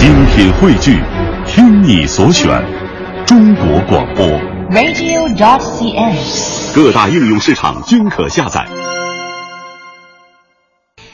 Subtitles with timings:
[0.00, 0.98] 精品汇聚，
[1.46, 2.48] 听你所选，
[3.26, 4.26] 中国广播。
[4.70, 6.74] radio.dot.cn，。
[6.74, 8.66] 各大应用市场均可下载。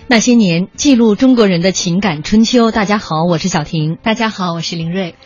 [0.06, 2.70] 那些年，记录中国人的情感春秋。
[2.70, 3.98] 大家好，我是小婷。
[4.04, 5.16] 大家好，我是林瑞。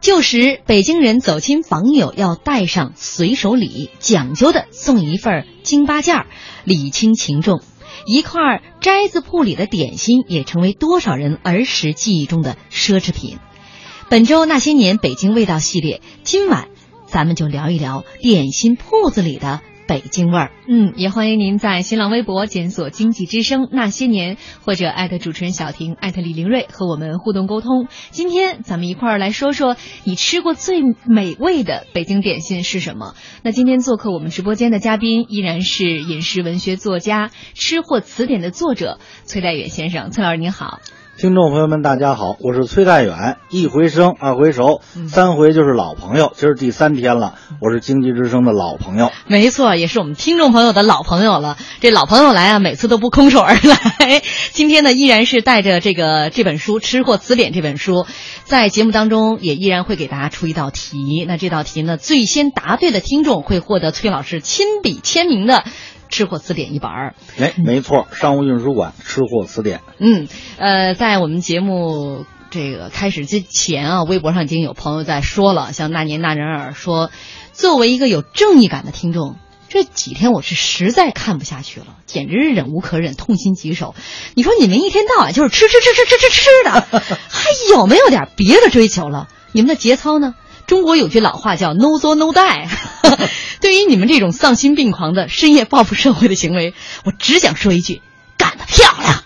[0.00, 6.26] 旧时北京人走亲访友要带上随手礼，讲究的送一份京八件儿，
[6.64, 7.60] 礼轻情重。
[8.06, 13.38] 一块斋子铺里的点心也成为多少人儿时记忆中的奢侈品。
[14.08, 16.68] 本周那些年北京味道系列，今晚
[17.06, 20.52] 咱们就聊一聊点心铺子里的北京味儿。
[20.68, 27.88] 嗯，也欢迎您在新浪微博检索“经济之声那些年”或者艾特主持人小婷、艾特李玲瑞和我们互动沟通。
[28.12, 33.16] 今天咱们一块儿来说说你吃过最美味的北京点心是什么？
[33.42, 40.12] 那今天做客我们直播间的嘉宾依然是饮食文学作家、吃货词典的作者崔代远先生。
[40.12, 40.78] 崔老师您好。
[41.20, 43.36] 听众朋友们，大家好，我是崔代远。
[43.50, 46.32] 一回生，二回熟，三回就是老朋友。
[46.34, 49.12] 今儿第三天了，我是经济之声的老朋友。
[49.26, 51.58] 没错，也是我们听众朋友的老朋友了。
[51.80, 54.22] 这老朋友来啊，每次都不空手而来。
[54.52, 58.06] 今天呢，依然是带着这个这本书《吃货词典》这本书，
[58.44, 61.26] 在节目当中也依然会给大家出一道题。
[61.28, 65.64] 那这道题呢，最先答对的听众会获得崔老师亲笔签名的。
[66.10, 69.80] 吃货词典一本儿，哎，没错，商务运输馆吃货词典。
[69.98, 77.10] 嗯，呃，在我们节目这个开始之前啊，微博上已经有朋友在说了，像那年那人儿说，
[77.52, 79.36] 作为一个有正义感的听众，
[79.68, 83.94] 这几天我是实在看不下去了，简直是忍无可忍，痛心疾首。
[84.34, 89.28] 你说你们一天到晚就是吃吃吃吃吃吃吃的，还有没有点别的追求了？
[89.52, 90.34] 你们的节操呢？
[90.66, 92.68] 中国有句老话叫 “no 作 no die”。
[93.70, 98.02] 对于你们这种丧心病狂的深夜报复社会的行为，我只想说一句：
[98.36, 99.22] 干得漂亮！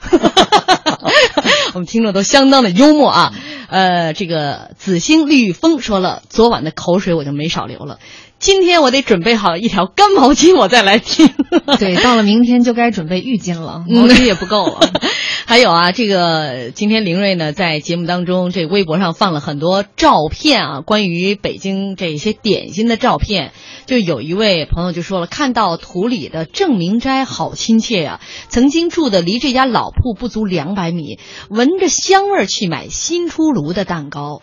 [1.72, 3.32] 我们听众都相当的幽默啊。
[3.70, 7.98] 呃，这个紫星绿风说了，昨晚的口水我就没少流了。
[8.38, 11.30] 今天我得准备好一条干毛巾，我再来听。
[11.80, 14.80] 对，到了明天就该准备浴巾了，毛巾也不够了。
[15.46, 23.52] 还有啊，这个今天林睿呢在节目当中，这微博上放了很多照片啊，关于北京这些点心的照片。
[23.84, 31.18] 就有一位朋友就说了，看到图里的正明斋好亲切呀、啊，曾经住的离这家老铺不足两百米，
[31.50, 34.40] 闻着香味儿去买新出炉的蛋糕。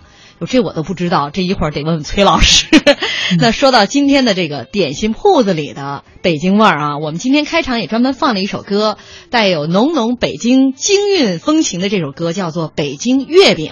[0.47, 2.67] 这我都不知道，这一会儿得问问崔老师。
[3.39, 8.97] 那说到今天的这个点心铺子里的北京味儿啊，我们今天开场也专门放了一首歌，
[9.29, 13.71] 带有浓浓北京京韵风情的这首歌，叫做《北京月饼》，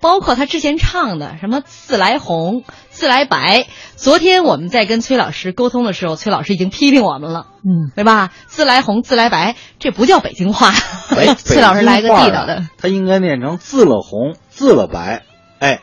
[0.00, 3.66] 包括他之前唱的什么“自来红”“自来白”。
[3.96, 10.72] 昨天我们在跟崔老师沟通的时候，崔老师已经批评我们了，嗯，对吧？“自来红”“自来白”，这不叫北京话。
[11.10, 15.24] 哎， 崔老师来个地道的，他应该念成“自了红”“自了白”。
[15.60, 15.80] 哎。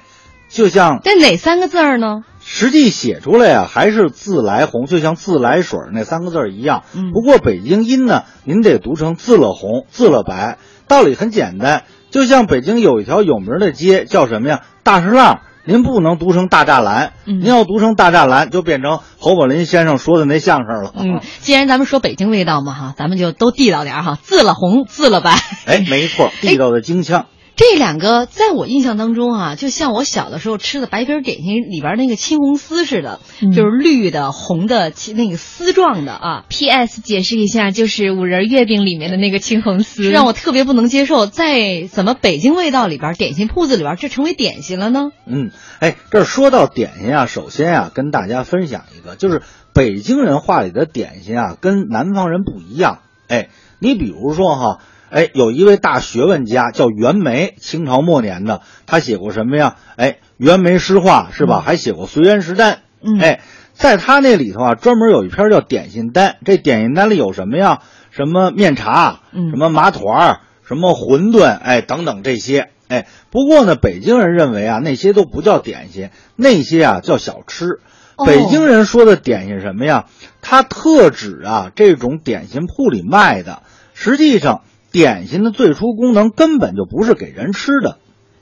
[0.51, 2.23] 就像这哪三个字儿呢？
[2.43, 6.83] 实际写出来呀、啊，还是自来红，就像自来水那三个字儿一样。
[6.93, 10.57] 嗯，不过北京音呢，您得读成自了红，自了白。
[10.87, 14.61] 道理很简单，就像北京有一条有名的街叫什么呀？
[14.83, 20.93] 大石浪，您不能读成大栅栏，嗯、您要读成大栅栏，就变成侯宝林先生说的那相声了。
[20.97, 25.35] 嗯，既然咱们说北京味道嘛，哈，咱们就都地道点哈，自了红，自了白。
[25.65, 27.27] 哎，没错，地道的京腔。
[27.61, 36.45] 这两个在我印象当中啊，就像我小的时候吃的白皮点心里边那个青红丝似的，嗯、就是绿的、红的那个丝状的啊。
[36.49, 37.01] P.S.
[37.01, 41.27] 解释一下，就是五仁月饼里面的那个青红丝，让我特别不能接受。
[41.27, 45.11] 在怎么北京味道里边，点心铺子里边，这成为点心了呢？
[45.27, 53.01] 嗯，哎，这说到点心啊，首先啊，跟大家分享一个，就是北京人话里的点心啊，跟南方人不一样。
[53.27, 54.79] 哎，你比如说哈。
[55.11, 59.75] 哎，有一位大学问家叫袁枚，清朝末年的，他写过什么呀？
[59.97, 61.57] 哎，袁枚诗话是吧？
[61.57, 62.75] 嗯、还写过《随园食单》。
[63.01, 63.41] 嗯，哎，
[63.73, 66.37] 在他那里头啊，专门有一篇叫点心单。
[66.45, 67.81] 这点心单里有什么呀？
[68.09, 72.69] 什么面茶，嗯，什么麻团，什么馄饨，哎，等等这些。
[72.87, 77.81] 哎，不过呢，北京人认为啊，那些都不叫点心，那些啊叫小吃。
[78.15, 80.05] 哦、北京人说的点心什么呀？
[80.41, 83.63] 它特指啊这种点心铺里卖的，
[83.93, 84.61] 实际上。
[84.91, 87.97] 点心的最初功能根本就不是给人吃的，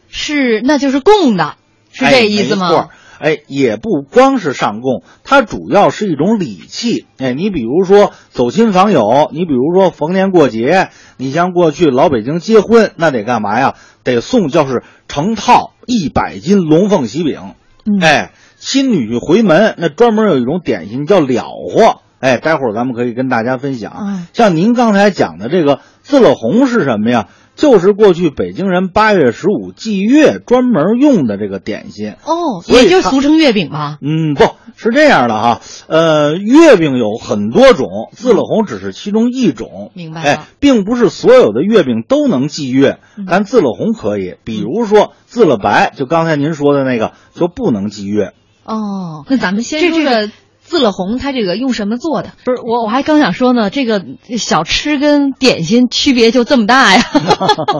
[0.09, 1.55] 是那就是供的，
[1.91, 2.69] 是这意思吗？
[2.71, 7.05] 哎哎，也不光是上供，它主要是一种礼器。
[7.17, 10.87] 哎，你比如说走亲访友，你比如说逢年过节，
[11.17, 13.75] 你像过去老北京结婚，那得干嘛呀？
[14.05, 17.55] 得送就是成套一百斤龙凤喜饼。
[17.83, 21.99] 嗯、哎，新女婿回门，那专门有一种点心叫了和。
[22.19, 23.93] 哎，待会儿咱们可以跟大家分享。
[23.99, 27.27] 嗯、像您刚才讲的这个自了红是什么呀？
[27.55, 32.13] 就是过去北京人八月十五祭月专门用的这个点心。
[32.23, 33.97] 哦，所以也就它俗称月饼吧。
[34.01, 34.45] 嗯，不
[34.77, 39.91] 是这样的哈，呃，月饼有很多种，自乐红只是其中一种。
[39.93, 44.35] 明白了哎，并不是所有的月饼都能祭月，嗯但自乐红可以。
[44.45, 48.31] 比如说自乐白，就刚才您说的那个就不能祭月。
[48.63, 50.29] 哦，那咱们先说说
[50.69, 52.33] 自乐红，它这个用什么做的？
[52.45, 54.05] 不是我，我还刚想说呢，这个
[54.37, 57.03] 小吃跟点心区别就这么大呀！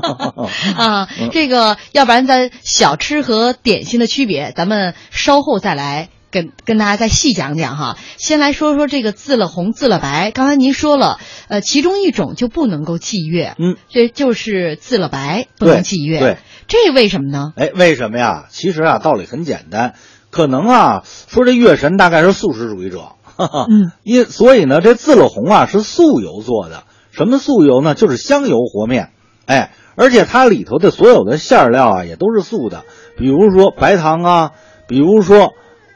[0.76, 7.98] 啊，这个要不然咱小吃和点心的区别，咱们稍后再来跟跟大家再细讲讲哈。
[8.18, 10.32] 先来说说这个自了红、自了白。
[10.32, 16.20] 刚才您说了，呃，其中一种就不能够祭月，嗯，这就是自了白不能祭月。
[16.20, 16.38] 对，
[16.68, 17.54] 这为什么呢？
[17.56, 18.46] 哎，为什么呀？
[18.50, 19.94] 其实啊，道理很简单，
[20.32, 26.84] 可能啊，说这月神大概是素食主义者，哈哈，嗯，因所以呢，这自乐红啊是素油做的。
[27.12, 27.96] 什么素油呢？
[27.96, 29.10] 就是香油和面，
[29.46, 32.86] 哎，而且它里头的所有的馅儿料啊也都是素的，
[33.18, 34.52] 比如说白糖啊，
[34.88, 35.54] 比如说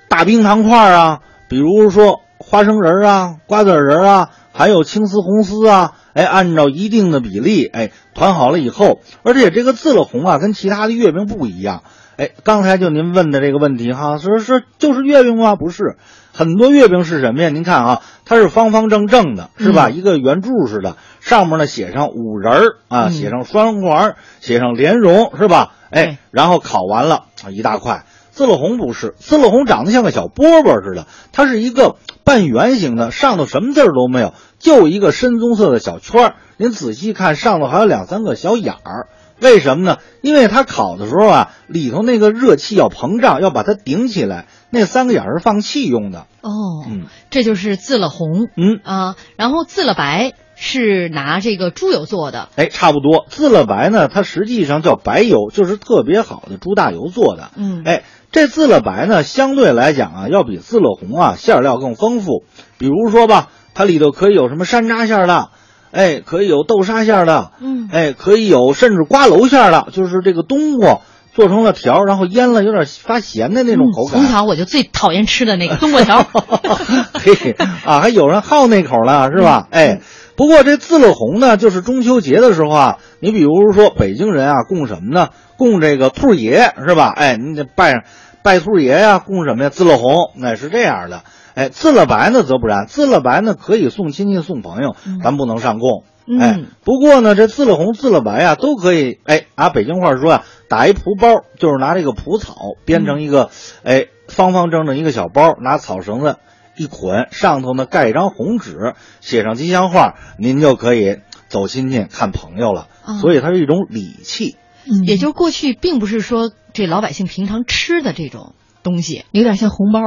[0.09, 11.83] 大冰糖块儿啊，比如说花生仁儿啊、瓜子仁儿啊，还有青丝、红丝啊，哎，按照一定的比例，哎，团好了以后，而且这个自乐红啊，跟其他的月饼不一样。
[12.15, 15.55] 哎，刚才就您问的这个问题哈，说说就是月饼吗？
[15.55, 15.97] 不是，
[16.31, 17.49] 很多月饼是什么呀？
[17.49, 19.89] 您看啊，它是方方正正的，是吧？
[19.89, 25.71] 一个圆柱似的，上面呢写上五仁儿啊，嗯写上双环儿，写上莲蓉，是吧？
[25.91, 28.05] 对哎，然后烤完了啊，一大块。
[28.31, 36.35] 自乐红不是，自乐红长得像个小饽饽似的，它是一个半圆形的，上头什么字儿都没有，就一个深棕色的小圈儿。
[36.57, 39.07] 您仔细看，上头还有两三个小眼儿。
[39.43, 39.97] 为什么呢？
[40.21, 46.27] 因为它烤的时候啊，里头那个热气要膨胀，要把它顶起来，那三个眼儿是放气用的。
[46.41, 49.15] 哦，嗯这就是自了红嗯，啊。
[49.35, 52.47] 然后自了白是拿这个猪油做的。
[52.55, 53.25] 哎，差不多。
[53.27, 57.51] 自了白呢，它实际上叫白油，就是特别好的猪大油做的。
[57.57, 62.45] 嗯哎，这自了白呢，相对来讲啊，要比自了红啊馅儿料更丰富。
[62.77, 65.49] 比如说吧，它里头可以有什么山楂馅儿的，
[65.93, 71.01] 哎，可以有豆沙馅儿的，嗯哎，可以有甚至瓜蒌馅儿的，就是这个冬瓜
[71.33, 74.21] 做成了条，然后腌了，有点发咸的那种口感。
[74.21, 76.25] 从小我就最讨厌吃的那个冬瓜条。
[77.13, 77.55] 嘿
[77.85, 79.67] 啊，还有人好那口呢，是嗯吧？
[79.71, 80.01] 哎，
[80.35, 85.29] 不过这自乐红呢，就是中秋节的时候啊，你比如说北京人啊，供什么呢？
[85.57, 87.13] 供这个兔爷是吧？
[87.15, 88.03] 哎，你得拜
[88.41, 89.69] 拜兔爷呀、供什么呀？
[89.69, 91.21] 自乐红，那是这样的。
[91.55, 96.03] 哎，自了白呢则不然，自了白呢可以送亲戚送朋友，咱不能上供。
[96.25, 99.19] 嗯哎，不过呢，这自了红、自了白啊、都可以。
[99.25, 102.55] 哎，拿北京话说啊，打一蒲包，就是拿这个蒲草
[102.85, 103.49] 编成一个，
[103.83, 106.37] 哎，方方正正一个小包，拿草绳子
[106.77, 111.17] 一捆，上头呢盖一张红纸，写上吉祥话，您就可以
[111.49, 112.87] 走亲戚看朋友了。
[113.03, 114.55] 啊所以它是一种礼器。
[114.89, 119.25] 嗯也就是过去并不是说这老百姓平常吃的这种东西。
[119.31, 119.99] 有点像红包，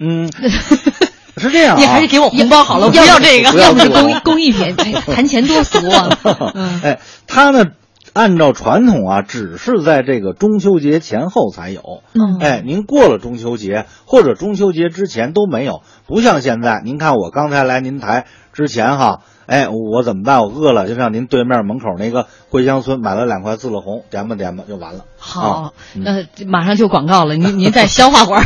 [0.00, 0.30] 嗯，
[1.38, 1.80] 是这样、啊。
[1.80, 3.52] 你还是给我红包好了，不要这个。
[3.52, 6.08] 不要要么是不要工工艺品，哎，谈钱多俗啊。
[6.54, 7.64] 嗯哎，它呢，
[8.12, 12.02] 按照传统啊，只是在这个中秋节前后才有。
[12.14, 16.80] 嗯哎，您过了中秋节或者中秋节之前都没有，不像现在。
[16.84, 20.42] 您看我刚才来您台之前哈，哎，我怎么办？
[20.42, 25.06] 我饿了，就上您对面门口那个桂香村买了两块自乐红，点吧点吧就完了。
[25.16, 25.72] 好啊，
[26.04, 28.42] 呃，马上就广告了，您您再消化会儿。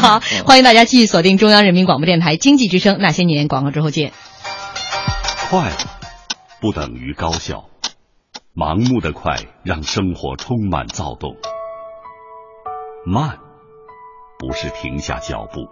[0.00, 4.12] 好， 欢迎大家继续锁定中央人民广播电台经济之声《那些年》广告之后见。
[5.50, 5.70] 快
[6.62, 7.66] 不等于高效，
[8.56, 11.36] 盲目的快让生活充满躁动。
[13.04, 13.38] 慢
[14.38, 15.68] 不是停下脚步，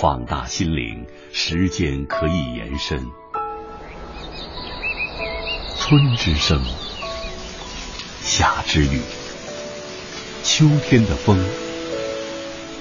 [0.00, 3.00] 放大心灵，时间可以延伸。
[5.84, 6.62] 春之声，
[8.20, 9.00] 夏之雨，
[10.44, 11.36] 秋天的风，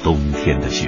[0.03, 0.88] 冬天的雪。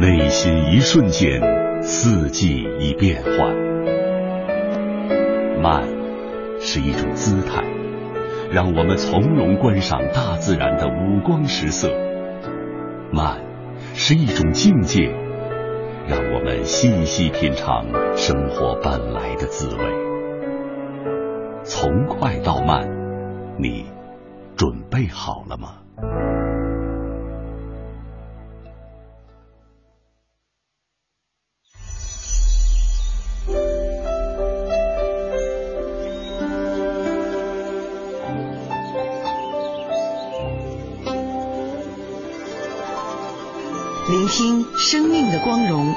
[0.00, 1.40] 内心一瞬间，
[1.80, 3.54] 四季已变换。
[5.62, 5.84] 慢
[6.60, 7.62] 是一种姿态，
[8.50, 11.88] 让我们从容观赏大自然的五光十色；
[13.12, 13.40] 慢
[13.94, 15.14] 是一种境界，
[16.08, 20.01] 让我们细细品尝生活本来的滋味。
[21.64, 22.88] 从快到慢，
[23.56, 23.86] 你
[24.56, 25.74] 准备好了吗？
[44.08, 45.94] 聆听生命的光荣。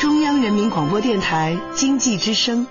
[0.00, 2.66] 中央人民广播电台经济之声。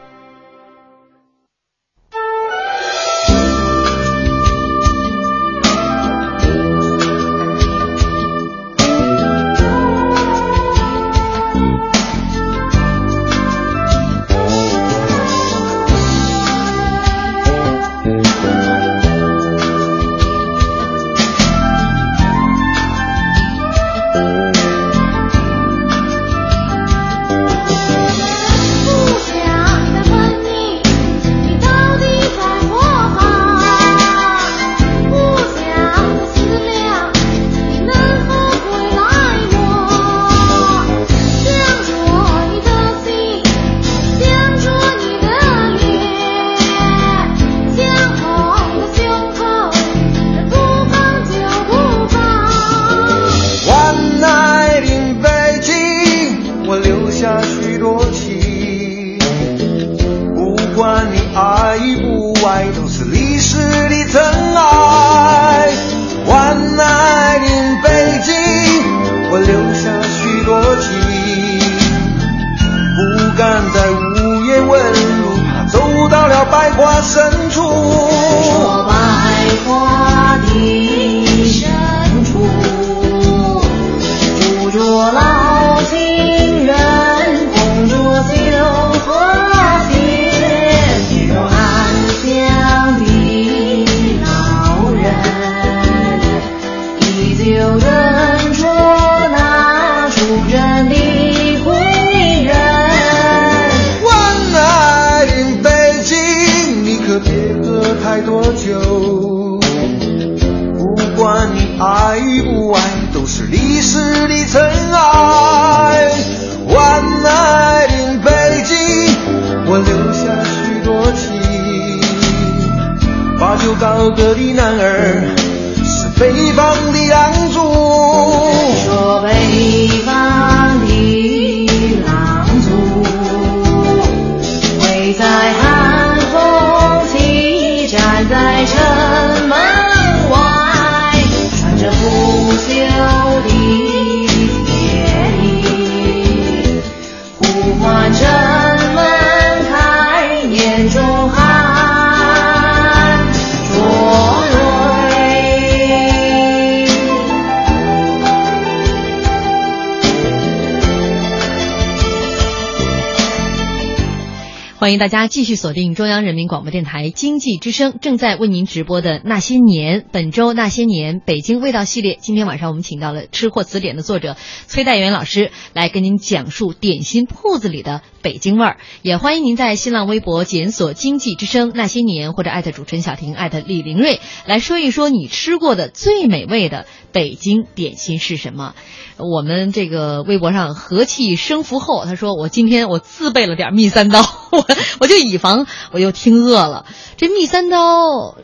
[165.00, 172.18] 大家继续锁定中央人民广播电台经济之声正在为您直播的《那些年》，本周《那些年》北京味道系列。
[172.20, 174.36] 今天晚上我们请到了《吃货词典》的作者
[174.68, 178.78] 崔代元老师来跟您讲述点心铺子里的北京味儿。
[179.02, 188.76] 也欢迎您在新浪微博检索“经济之声那些年”或者艾特主持人小婷艾特李玲瑞来说一说你吃过的最美味的北京点心是什么。
[189.18, 194.22] 我们这个微博上和气生福后，他说我今天我自备了点蜜三刀，
[194.52, 194.66] 我
[195.00, 196.86] 我就以防我又听饿了。
[197.18, 198.38] 这蜜三刀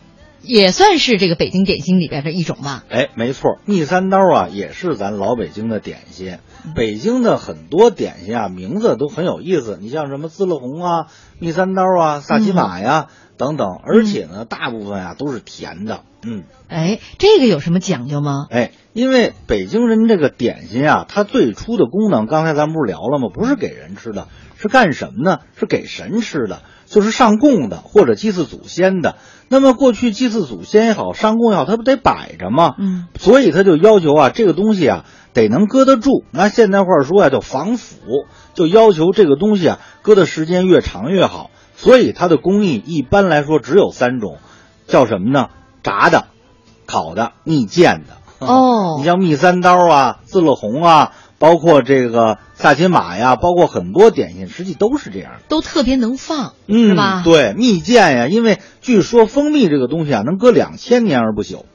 [0.48, 2.84] 也算是这个北京点心里边的一种吧？
[2.90, 6.38] 哎，没错，蜜三刀啊，也是咱老北京的点心。
[6.75, 9.78] 北京的很多点心啊，名字都很有意思。
[9.80, 11.08] 你像什么滋乐红啊、
[11.40, 16.02] 蜜三刀啊、萨琪玛呀、等等，而且呢，大部分啊都是甜的。
[16.24, 18.48] 嗯，哎，这个有什么讲究吗？
[18.50, 23.30] 哎，因为北京人这个点心啊，它最初的功能，刚才咱们不是聊了吗？
[23.32, 25.40] 不是给人吃的，是干什么呢？
[25.56, 29.18] 是给神吃的，就是上供的或者祭祀祖先的。
[29.48, 32.74] 那么过去祭祀祖先也好，上供也好，它不得摆着吗？
[32.80, 36.24] 嗯，所以他就要求啊，这个东西啊得能搁得住。
[36.32, 37.98] 那现代话说啊，叫防腐，
[38.54, 41.52] 就要求这个东西啊搁的时间越长越好。
[41.78, 44.38] 所以它的工艺一般来说只有三种，
[44.88, 45.50] 叫什么呢？
[45.84, 46.25] 炸的、
[46.88, 48.48] 烤的、蜜饯的。
[48.48, 55.39] 哦你像蜜三刀啊、自乐红啊，包括这个萨琪玛呀，包括很多点心，实际都是这样的。
[55.47, 57.21] 都特别能放，嗯，是吧？
[57.24, 61.65] 对，蜜饯呀，因为据说蜂蜜这个东西啊，能搁两千年而不朽。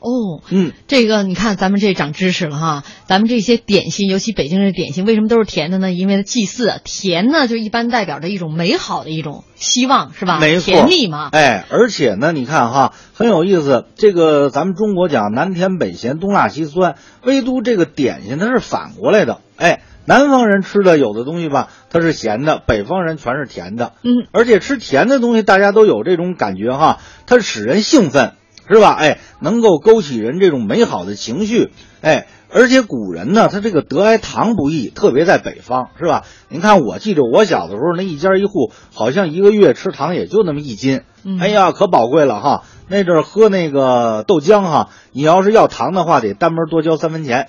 [0.00, 2.84] 哦，嗯，这个你看，咱们这长知识了哈。
[3.06, 5.92] 咱们这些点心，尤其北京人的点心，为什么都是甜的呢？
[5.92, 10.40] 因为祭祀，甜呢就一般代表着一种美好的一种希望，是吧？
[10.40, 11.30] 没错，甜蜜嘛。
[11.32, 13.86] 哎，而且呢，你看哈，很有意思。
[13.94, 19.40] 这个咱们中国讲南甜北咸，东辣西酸，唯独这个点心它是反过来的。
[19.56, 23.92] 哎，南方人吃的有的东西吧，它是咸的；北方人全是甜的。
[24.02, 28.32] 嗯，而且吃甜的东西，大家都有这种感觉哈，它使人兴奋，
[28.68, 28.92] 是吧？
[28.92, 31.70] 哎，能够勾起人这种美好的情绪。
[32.02, 36.24] 哎，而且古人呢，他这个得癌糖不易，特别在北方，是吧？
[36.50, 42.62] 您看，我记着我小的时候，那一家一户好像一个月吃糖也就那么一斤，嗯哎呀，可宝贵了哈。
[42.88, 47.48] 那阵儿喝那个豆浆哈，你要是要糖的话，得单门多交三分钱，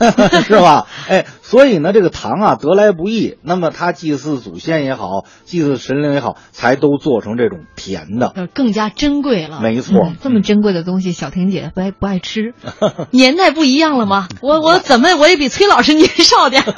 [0.46, 0.86] 是吧？
[1.08, 3.36] 哎，所以呢，这个糖啊得来不易。
[3.42, 8.32] 那么他祭祀祖先也好，祭祀神灵也好，才都做成这种甜的。
[8.34, 9.60] 呃，更加珍贵了。
[9.60, 12.54] 没错，这么珍贵的东西，小婷姐不爱不爱吃？
[13.10, 14.28] 年代不一样了吗？
[14.40, 16.74] 我我怎么我也比崔老师年少点儿。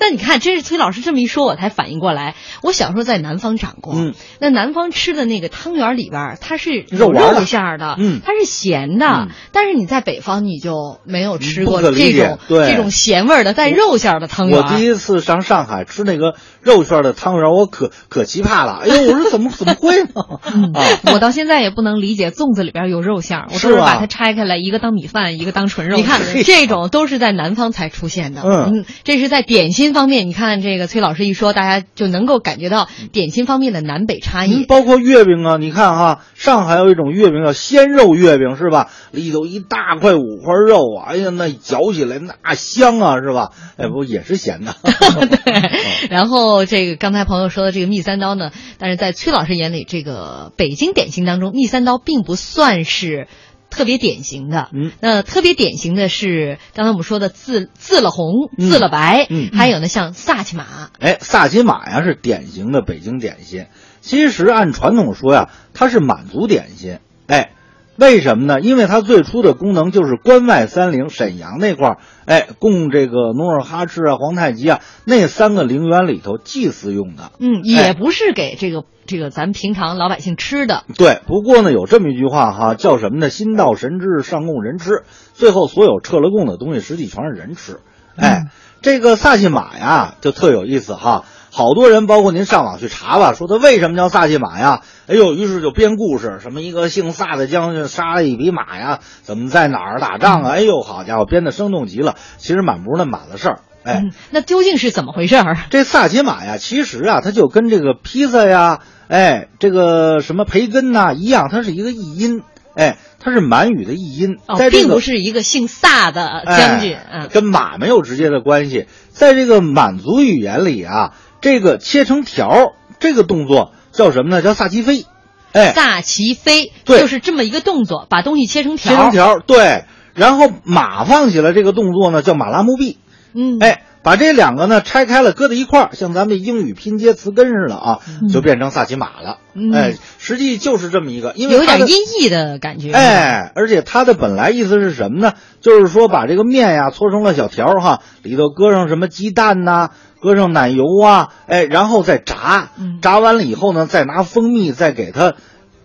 [0.00, 2.34] 那你看，真是崔老师这么一说，我才反应过来。
[2.62, 9.06] 我小时候在南方长过，嗯那南方吃的那个汤圆里边儿，它是有肉肉馅儿的，嗯它是咸的。
[9.06, 14.58] 嗯但是你在北方你就没有吃过这种对这种咸味儿的带肉馅儿的汤圆。
[14.58, 18.82] 我第一次上上海吃那个肉馅的汤圆，我可可奇葩了。
[18.82, 20.10] 哎呦，我说怎么怎么会呢？
[20.78, 25.96] 啊，我到现在也不能理解粽子里边有肉馅儿，我都是把它拆开来，一个当米饭，一个当纯肉。
[25.96, 28.42] 你看，这种都是在南方才出现的。
[28.42, 34.62] 嗯这是在点心方面，你看这个崔老师一说，大家就能够感觉到点心方面的南北差异。
[34.62, 38.90] 嗯包括月饼啊，你看哈，上海有一种月饼叫鲜肉月饼，是吧？
[39.10, 43.50] 里头一大块五花肉啊，哎呀，那嚼起来那香啊，是吧？
[43.78, 44.76] 哎，不也是咸的？
[44.84, 53.28] 对，然后这个刚才朋友说的这个蜜三刀呢，但是在崔老师眼里，这个北京点心当中，蜜三刀并不算是。
[53.68, 60.64] 特别典型的，嗯，那特别典型的是刚才我们说的自自了红、嗯自了白，嗯还有呢像萨琪玛，
[61.00, 63.66] 哎，萨琪玛呀是典型的北京点心。
[64.06, 67.00] 其实按传统说呀，它是满族点心。
[67.26, 67.50] 哎，
[67.96, 68.60] 为什么呢？
[68.60, 77.32] 因为它最初的功能就是关外三陵沈阳那块儿，哎，供这个努尔哈赤啊、皇太极啊那三个陵园里头祭祀用的。
[77.40, 80.84] 嗯，哎也不是给这个这个咱们平常老百姓吃的。
[80.96, 83.28] 对，不过呢，有这么一句话哈，叫什么呢？
[83.28, 85.02] 心到神知，上供人吃。
[85.34, 87.80] 最后所有撤了供的东西，实际全是人吃。
[88.14, 88.44] 哎，
[88.82, 91.24] 这个萨其马呀，就特有意思哈。
[91.56, 94.82] 好多人，包括您上网去查吧，说他为什么叫萨其马呀？
[95.06, 100.50] 哎呦，于是就编故事，什么一个姓萨的将军杀了一匹马呀，怎么在哪儿打仗啊？
[100.50, 102.16] 哎呦，好家伙，编的生动极了。
[102.36, 103.60] 其实满不是那么满的事儿。
[103.84, 105.56] 哎，嗯，那究竟是怎么回事儿？
[105.70, 112.42] 这萨其马呀，其实啊，它就跟这个披萨呀，哎，这个什么培根呐、一样，它是一个译音，
[112.74, 116.98] 哎，它是满语的译音，哦在，这个并不是一个姓萨的将军。
[117.30, 118.86] 跟马没有直接的关系。
[119.10, 121.14] 在这个满族语言里啊，
[121.46, 124.42] 这个切成条儿这个动作叫什么呢？
[124.42, 125.06] 叫萨奇飞，
[125.52, 128.96] 哎，萨奇飞对就是这么一个动作，把东西切成条儿。
[128.96, 129.84] 切成条儿，对。
[130.12, 132.98] 然后马放起来这个动作呢，叫马拉木币，
[133.32, 138.00] 嗯，哎，把这两个呢拆开了，搁在一块儿，像咱们英语拼接词根似的啊，
[138.32, 139.38] 就变成萨奇马了。
[139.54, 142.92] 嗯哎，实际就是这么一个，因为有点音译的感觉。
[142.92, 145.34] 哎，而且它的本来意思是什么呢？
[145.60, 149.90] 就是说把这个面呀搓成了小条儿哈，里头搁上什么鸡蛋呐、
[150.26, 155.34] 搁上奶油啊，哎，然后再炸嗯，炸完了以后呢，再拿蜂蜜再给它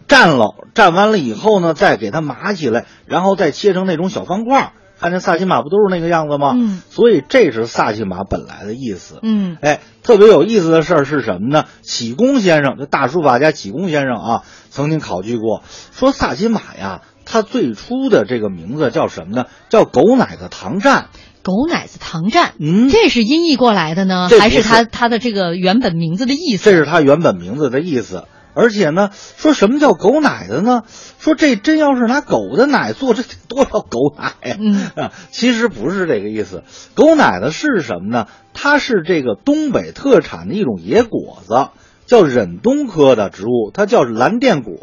[0.07, 4.71] 蘸了，蘸完了以后呢，再给它码起来，然后再切成那种小方块儿。
[4.99, 6.53] 看见萨琪玛不都是那个样子吗？
[6.55, 9.19] 嗯，所以这是萨琪玛本来的意思。
[9.23, 11.65] 嗯哎，特别有意思的事儿是什么呢？
[11.81, 19.45] 启功先生，这大书法家启功先生啊，曾经考据过，说萨琪玛呀，它最初的这个名字叫什么呢？
[19.69, 21.05] 叫狗奶子糖蘸。
[21.43, 26.65] 狗奶子糖站，嗯这是音译过来的呢，还是是它它的这个原本名字的意思？
[26.65, 28.25] 这是它原本名字的意思。
[28.53, 30.81] 而且呢，说什么叫狗奶子呢？
[31.19, 36.63] 说这真要是拿狗的奶做，这得多少狗奶呀、嗯啊，其实不是这个意思。
[36.93, 38.27] 狗奶子是什么呢？
[38.53, 41.69] 它是这个东北特产的一种野果子，
[42.05, 44.73] 叫忍冬科的植物，它叫蓝靛果。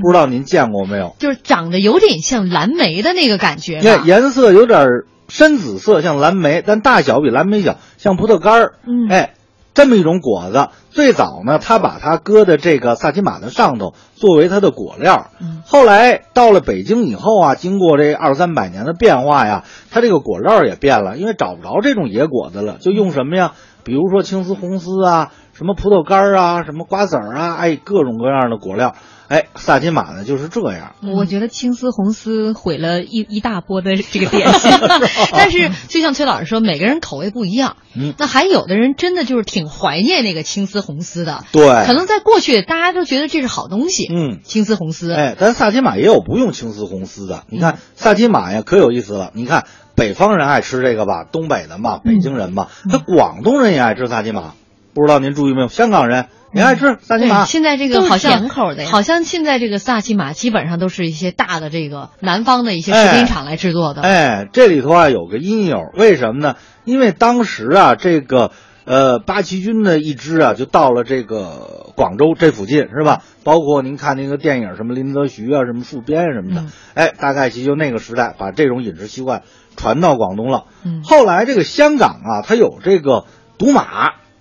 [0.00, 1.16] 不知道您见过没有？
[1.18, 4.04] 就是长得有点像蓝莓的那个感觉你看吧。
[4.06, 4.86] 颜色有点
[5.30, 8.72] 深紫色，像蓝莓，但大小比蓝莓小，像葡萄干儿。
[8.86, 9.34] 嗯哎，
[9.72, 15.28] 这么一种果子，最早呢，他把它搁在这个萨其马的上头，作为它的果料。
[15.40, 23.52] 嗯后来到了北京以后啊，经过这二三百年的变化呀，它这个果料也变了，因为找不着这种野果子了，就用什么呀？
[23.84, 28.94] 比如说青丝红丝啊，什么葡萄干儿啊，什么瓜子儿啊，哎，各种各样的果料。
[29.28, 30.94] 哎，萨其马呢就是这样。
[31.02, 34.70] 我觉得青丝红丝毁了一一大波的这个点心。
[35.32, 37.76] 但是就像崔老师说，每个人口味不一样。
[37.94, 41.44] 嗯那还有的人真的就是挺怀念那个青丝红丝的。
[41.52, 44.08] 对可能在过去大家都觉得这是好东西。
[44.10, 45.12] 嗯青丝红丝。
[45.12, 47.42] 哎，咱萨其马也有不用青丝红丝的。
[47.50, 49.30] 你嗯看萨其马呀，可有意思了。
[49.34, 54.54] 你看北方人爱吃这个吧，东北的嘛，北京人嘛，嗯他广东人也爱吃萨其马。
[54.94, 55.68] 不知道您注意没有？
[55.68, 57.44] 香港人也爱吃萨其马。
[57.44, 64.02] 对现在这个好像甜口的好像现在这个萨琪玛基本上都是一些大的这个南方的一些食品厂来制作的。
[64.02, 66.56] 哎，这里头啊有个因由，为什么呢？
[66.84, 68.50] 因为当时啊，这个
[68.84, 73.22] 呃八旗军的一支啊，就到了这个广州这附近，是吧？
[73.44, 79.42] 包括您看那个电影什么林则徐啊，什么戍边什么的，嗯哎，大概其就那个时代把这种饮食习惯
[79.76, 80.64] 传到广东了。
[80.84, 83.26] 嗯后来这个香港啊，它有这个
[83.56, 83.84] 赌马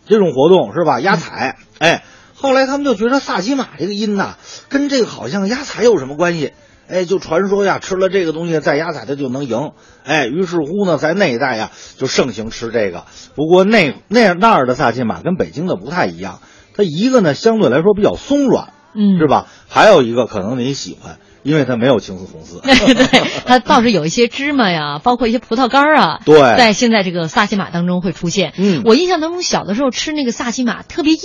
[0.10, 1.00] 这种活动，是吧？
[1.00, 2.04] 压彩，哎，
[2.36, 4.36] 后来他们就觉得萨其马这个音呐、
[4.68, 6.52] 跟这个好像压彩有什么关系？
[6.90, 9.74] 哎，就传说呀，吃了这个东西再压彩它就能赢。
[10.04, 13.04] 哎，于是乎呢，在那一带呀就盛行吃这个。
[13.36, 16.42] 不过那那那儿的萨其马跟北京的不太一样，
[16.76, 19.46] 它一个呢相对来说比较松软，嗯是吧？
[19.68, 22.60] 还有一个可能你喜欢，因为它没有青丝红丝。
[22.64, 22.74] 对，
[23.46, 28.54] 它倒是有一些芝麻呀， 包括一些葡萄干儿啊，对在现在这个萨其马当中会出现。
[28.58, 31.20] 嗯我印象当中小的时候吃那个萨其马特别硬，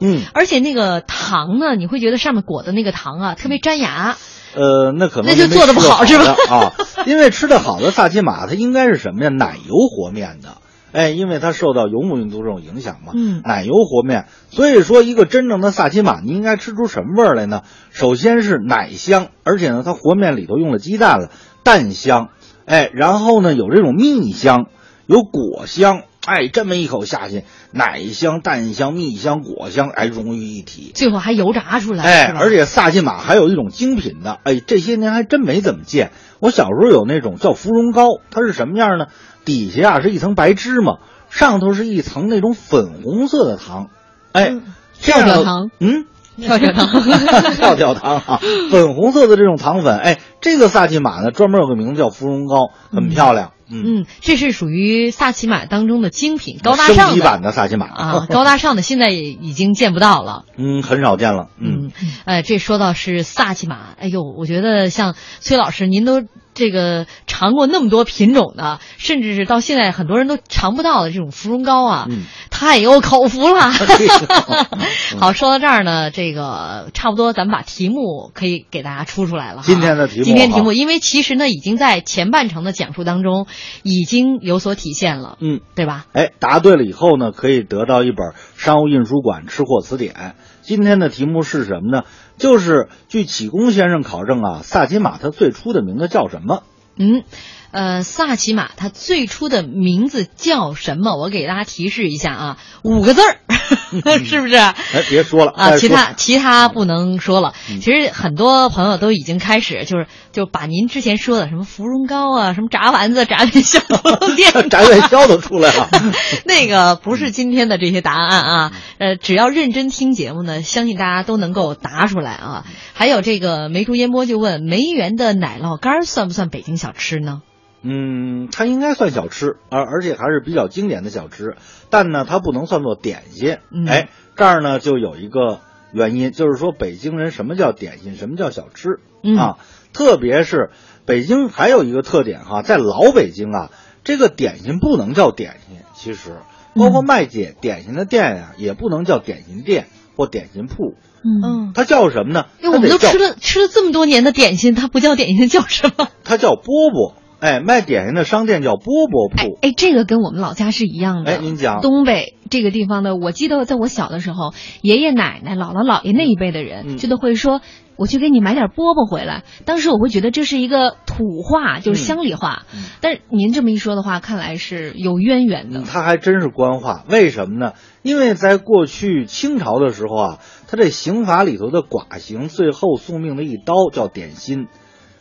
[0.00, 4.16] 嗯，而且那个糖呢，你会觉得上面裹的那个糖啊特别粘牙。
[4.54, 6.72] 呃，那可能那就做的不好是吧啊，
[7.06, 9.28] 因为吃的好的萨其马，它应该是什么呀？
[9.28, 10.56] 奶油和面的。
[10.92, 17.62] 哎，因为它受到游牧民族这种影响嘛，嗯奶油和面，所以说一个真正的萨其马，你应该吃出什么味儿来呢？
[17.90, 21.30] 首先是奶香，而且呢，它和面里头用了鸡蛋了，
[21.62, 22.30] 蛋香，
[22.64, 24.66] 哎，然后呢有这种蜜香，
[25.06, 30.92] 有果香，哎，这么一口下去，奶香、蛋香、蜜香、果香，哎，融于一体。
[30.94, 36.10] 最后还油炸出来，哎而且萨琪玛还有一种精品的，哎，这些年还真没怎么见。
[36.40, 39.06] 我小时候有那种叫芙蓉糕，它是什么样呢？
[39.44, 40.98] 底下啊是一层白芝麻，
[41.30, 43.88] 上头是一层那种粉红色的糖，
[44.32, 44.54] 哎，
[45.00, 46.04] 跳跳糖，嗯，
[46.36, 47.02] 跳跳糖，
[47.56, 53.52] 跳跳糖啊，粉红色的这种糖粉，哎，这个萨琪玛呢，专门有个名字叫芙蓉糕，很漂亮。
[53.70, 60.44] 嗯，这是属于萨琪玛当中的精品，高大升上级版的萨啊，高大上的现在也已经见不到了。
[60.56, 61.48] 嗯，很少见了。
[61.60, 61.90] 嗯，
[62.24, 66.22] 哎，这说到是萨琪玛，哎呦，我觉得像崔老师，您都
[66.58, 73.70] 这个尝过那么多品种的，甚至是到现在很多人都尝不到的这种芙蓉糕啊，嗯太有口福了。
[75.20, 79.62] 好，说到这儿呢，这个差不多，咱们把题目可以给大家出出来了。
[79.64, 83.46] 今天的题目今天题目，因为其实呢，已经在前半程的讲述当中
[83.84, 86.06] 已经有所体现了，嗯，对吧？
[86.12, 90.34] 哎，答对了以后呢，可以得到一本商务印书馆吃货词典。
[90.62, 92.02] 今天的题目是什么呢？
[92.38, 96.62] 就是据启功先生考证啊，萨金玛他最初的名字叫什么？
[96.96, 97.22] 嗯，
[97.70, 101.16] 呃，萨琪玛它最初的名字叫什么？
[101.16, 103.38] 我给大家提示一下啊，五个字儿，
[104.24, 104.56] 是不是？
[104.56, 104.74] 哎，
[105.08, 107.52] 别说了啊，其他其他不能说了。
[107.70, 113.80] 嗯其实很多朋友都已经开始，就是就把您之前说的什么芙蓉糕啊、什么炸丸子、炸元宵
[114.70, 115.88] 炸元宵都出来了。
[116.44, 122.64] 那个不是今天的这些答案啊，呃，只要认真听节目呢，相信大家都能够答出来啊。
[122.94, 127.42] 还有这个梅竹烟波就问梅园的奶酪干儿算不算北京小吃呢？
[127.82, 131.56] 嗯，它应该算小吃，而而且还是比较经典的小吃，
[131.90, 133.58] 但呢，它不能算作点心。
[133.70, 135.60] 嗯哎，这儿呢就有一个
[135.92, 139.58] 原因，就是说北京人什么叫点心，什么叫小吃、嗯啊？
[139.92, 140.70] 特别是
[141.06, 143.70] 北京还有一个特点哈，在老北京啊，
[144.04, 146.36] 这个点心不能叫点心，其实
[146.74, 149.86] 包括卖点点心的店呀、也不能叫点心店
[150.16, 152.46] 或点心铺，嗯，它叫什么呢？
[152.60, 156.08] 因为我们都吃了吃了这么多年的点心，它不叫点心，叫什么？
[156.24, 157.14] 它叫饽饽。
[157.40, 159.58] 哎，卖点心的商店叫饽饽铺。
[159.62, 161.32] 哎，这个跟我们老家是一样的。
[161.32, 167.60] 哎您讲东北这个地方的，我记得在我小的时候，爷爷奶奶、姥姥姥爷那一辈的人，嗯就都会说。
[167.96, 169.42] 我去给你买点饽饽回来。
[169.64, 172.62] 当时我会觉得这是一个土话，就是乡里话。
[172.72, 175.80] 嗯但是您这么一说的话，看来是有渊源的。
[175.80, 177.04] 嗯，它还真是官话。
[177.08, 177.72] 为什么呢？
[178.02, 184.68] 因为在过去清朝的时候啊，它这刑法里头的剐刑最后送命的一刀叫点心，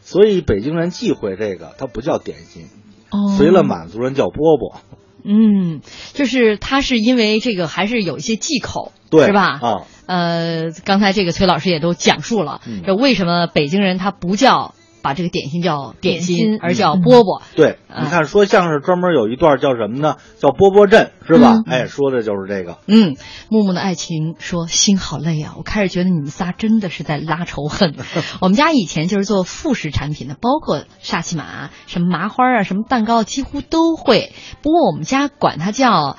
[0.08, 2.68] 所以北京人忌讳这个，它不叫点心，
[3.10, 4.78] 哦随了满族人叫饽饽。
[5.26, 5.82] 嗯，
[6.14, 9.60] 就是它是因为这个还是有一些忌口，对是吧？
[9.62, 17.42] 啊，呃，刚才这个崔老师也都讲述了，嗯这为什么北京人他不叫把这个点心叫点心，而叫嗯饽饽。
[17.56, 20.16] 对，啊你看说相声专门有一段叫什么呢？
[20.40, 21.54] 叫饽饽镇，是吧？
[21.54, 22.78] 嗯哎，说的就是这个。
[22.88, 23.16] 嗯，
[23.50, 25.56] 木木的爱情说心好累啊！
[25.58, 27.96] 我开始觉得你们仨真的是在拉仇恨。
[28.42, 34.34] 我们家以前就是做副食产品的，包括沙琪玛、什么麻花啊、什么蛋糕，几乎都会。
[34.62, 36.18] 不过我们家管它叫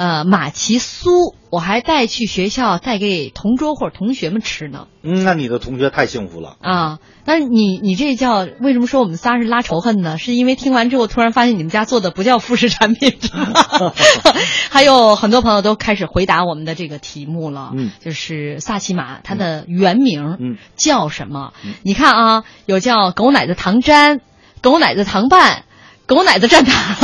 [0.00, 4.86] 呃马奇酥，我还带去学校带给同桌或者同学们吃呢。
[5.02, 6.56] 嗯，那你的同学太幸福了。
[6.62, 10.16] 啊，但是你你这叫为什么说我们仨是拉仇恨呢？
[10.16, 13.12] 是因为听完之后突然发现你们家做的不叫副食产品，
[14.70, 21.52] 还有很多朋友都开始回答我们的这个题目了，嗯，就是萨琪玛它的原名嗯叫什么？
[21.62, 24.22] 嗯你看啊，有叫狗奶子糖粘、
[24.62, 25.64] 狗奶子糖拌。
[26.10, 26.96] 狗奶子蘸糖，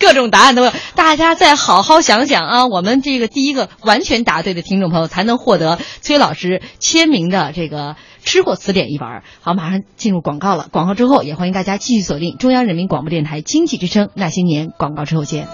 [0.00, 2.66] 各种答案都有，大家再好好想想啊！
[2.66, 9.06] 我们这个第一个完全答对的听众朋友才能获得崔老师签名的这个吃货词典一本。
[9.42, 15.46] 好，马上进入广告了，广告之后也欢迎大家继续锁定中央人民广播电台经济之声那些年，广告之后见。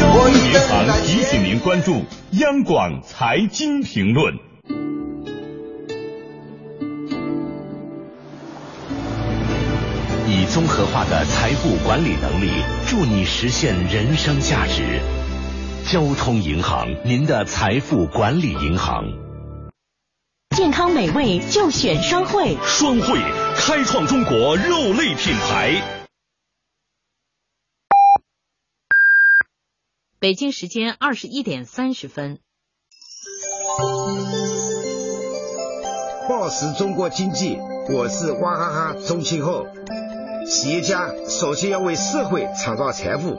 [0.00, 2.02] 交通银行提醒您关注
[2.32, 4.34] 央广财经评论。
[10.28, 12.48] 以综合化的财富管理能力，
[12.86, 15.00] 助你实现人生价值。
[15.84, 19.04] 交通银行，您的财富管理银行。
[20.56, 22.56] 健康美味就选双汇。
[22.64, 23.18] 双汇
[23.56, 26.06] 开创中国肉类品牌。
[30.20, 32.38] 北京时间二十一点三十分。
[36.28, 39.66] 报时中国经济，我是娃哈哈宗庆后。
[40.48, 43.36] 企业家首先要为社会创造财富，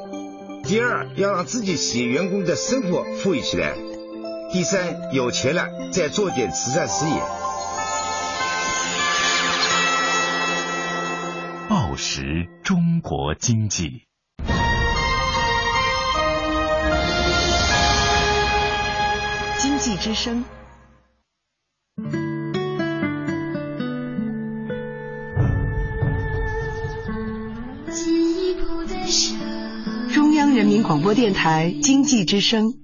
[0.64, 3.74] 第二要让自己企业员工的生活富裕起来，
[4.52, 7.22] 第三有钱了再做点慈善事业。
[11.70, 14.08] 报时中国经济。
[19.60, 20.44] 经济之声，
[30.56, 32.83] 人民广播电台经济之声。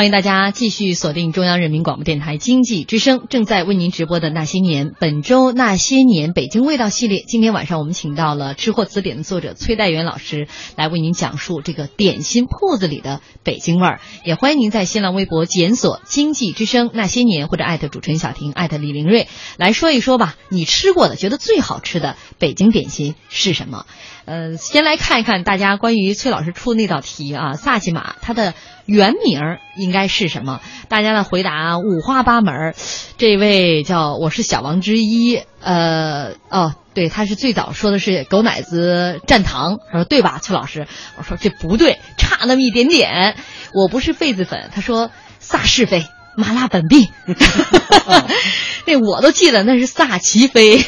[0.00, 4.86] 欢迎大家继续锁定中央人民广播电台经济之声正在为您直播的《那些年》。
[4.98, 14.00] 本周《那些年北京味道》系列，今天晚上我们请到了《吃货词典》的作者崔代元老师来为您讲述这个点心铺子里的北京味儿。
[14.24, 23.84] 也欢迎您在新浪微博检索“经济之声那些年”或者艾特主持人小婷、艾特李玲瑞来说一说吧，你吃过的觉得最好吃的北京点心是什么？
[24.24, 28.54] 呃，先来看一看大家关于崔老师出的那道题啊，萨琪玛它的
[28.90, 30.60] 原名儿应该是什么？
[30.88, 32.74] 大家的回答五花八门儿。
[33.18, 40.88] 这位叫我是小王之一，呃，哦，对，他是最早说的是狗奶子蘸糖，他说对吧，崔老师？
[41.16, 43.36] 我说这不对，差那么一点点。
[43.72, 46.04] 我不是痱子粉，他说萨是非。
[46.36, 47.10] 麻辣本地，
[48.86, 50.82] 那我都记得那是萨琪菲，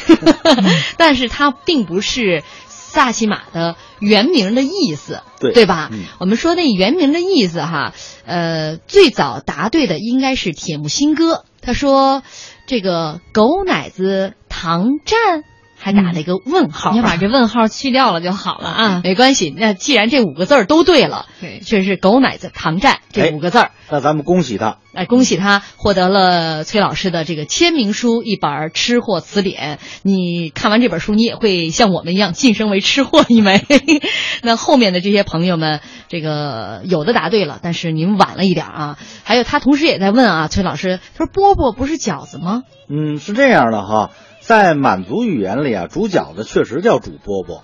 [0.97, 2.43] 但是它并不是
[2.93, 5.89] 萨琪玛的原名的意思，对对吧？
[5.91, 7.91] 嗯我们说那原名的意思哈，
[8.23, 12.21] 呃，最早答对的应该是铁木辛哥，他说
[12.67, 15.41] 这个狗奶子糖蘸，
[15.83, 19.01] 还打了一个问号，你要把这问号去掉了就好了啊。
[19.03, 23.71] 没关系，那既然这五个字儿都对了，对这是狗奶子唐战这五个字儿。
[23.89, 29.77] 那咱们恭喜他，哎，恭喜他获得了崔老师的这个签名书一本《吃货词典》。
[30.03, 33.61] 你看完这本书，你也会像我们一样晋升为吃货一枚。
[34.41, 38.97] 那后面的这些朋友们，这个有的答对了，但是您晚了一点儿啊。
[39.23, 42.63] 还有他同时也在问啊，崔老师，他说波波不是饺子吗？
[42.89, 44.11] 嗯，是这样的哈，
[44.43, 47.61] 在满族语言里啊，煮饺子确实叫煮饽饽。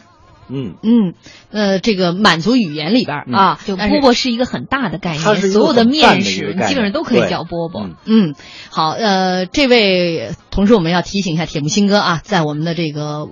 [0.52, 1.14] 嗯，嗯，
[1.52, 7.96] 呃，这个满族语言里边嗯啊，就饽饽是一个很大的概念，所有的面食基本上都可以叫饽饽。
[8.06, 8.34] 嗯，
[8.72, 13.28] 好，呃，这位同时我们要提醒一下铁木辛哥啊，在我们的这个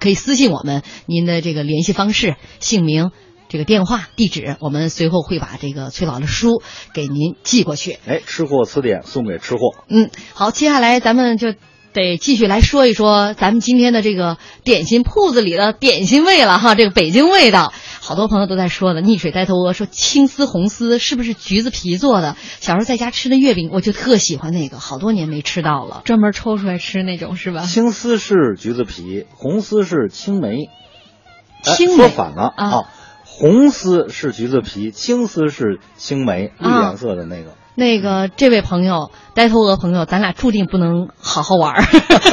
[0.00, 3.12] 可以私信我们您的这个联系方式、姓名、
[3.48, 6.60] 这个电话、地址，我们随后会把这个崔老的书
[6.92, 7.98] 给您寄过去。
[8.06, 9.76] 哎，吃货词典送给吃货。
[9.88, 11.54] 嗯，好，接下来咱们就
[11.92, 17.72] 得继续来说一说咱们今天的这个点心铺子里的点心味了哈，这个北京味道。
[18.00, 19.02] 好多朋友都在说呢。
[19.02, 22.36] 溺水呆头鹅说青丝红丝是不是橘子皮做的？
[22.60, 26.00] 小时候在家吃的月饼，我就特喜欢那个，好多年没吃到了。
[26.04, 27.62] 专门抽出来吃那种是吧？
[27.62, 30.70] 青丝是橘子皮，红丝是青梅。
[31.64, 32.84] 哎青梅说反了啊
[33.24, 37.57] 红丝是橘子皮，青丝是青梅，绿啊颜色的那个。
[37.78, 41.84] 那个这位朋友，呆头鹅朋友，咱俩注定不能好好玩儿，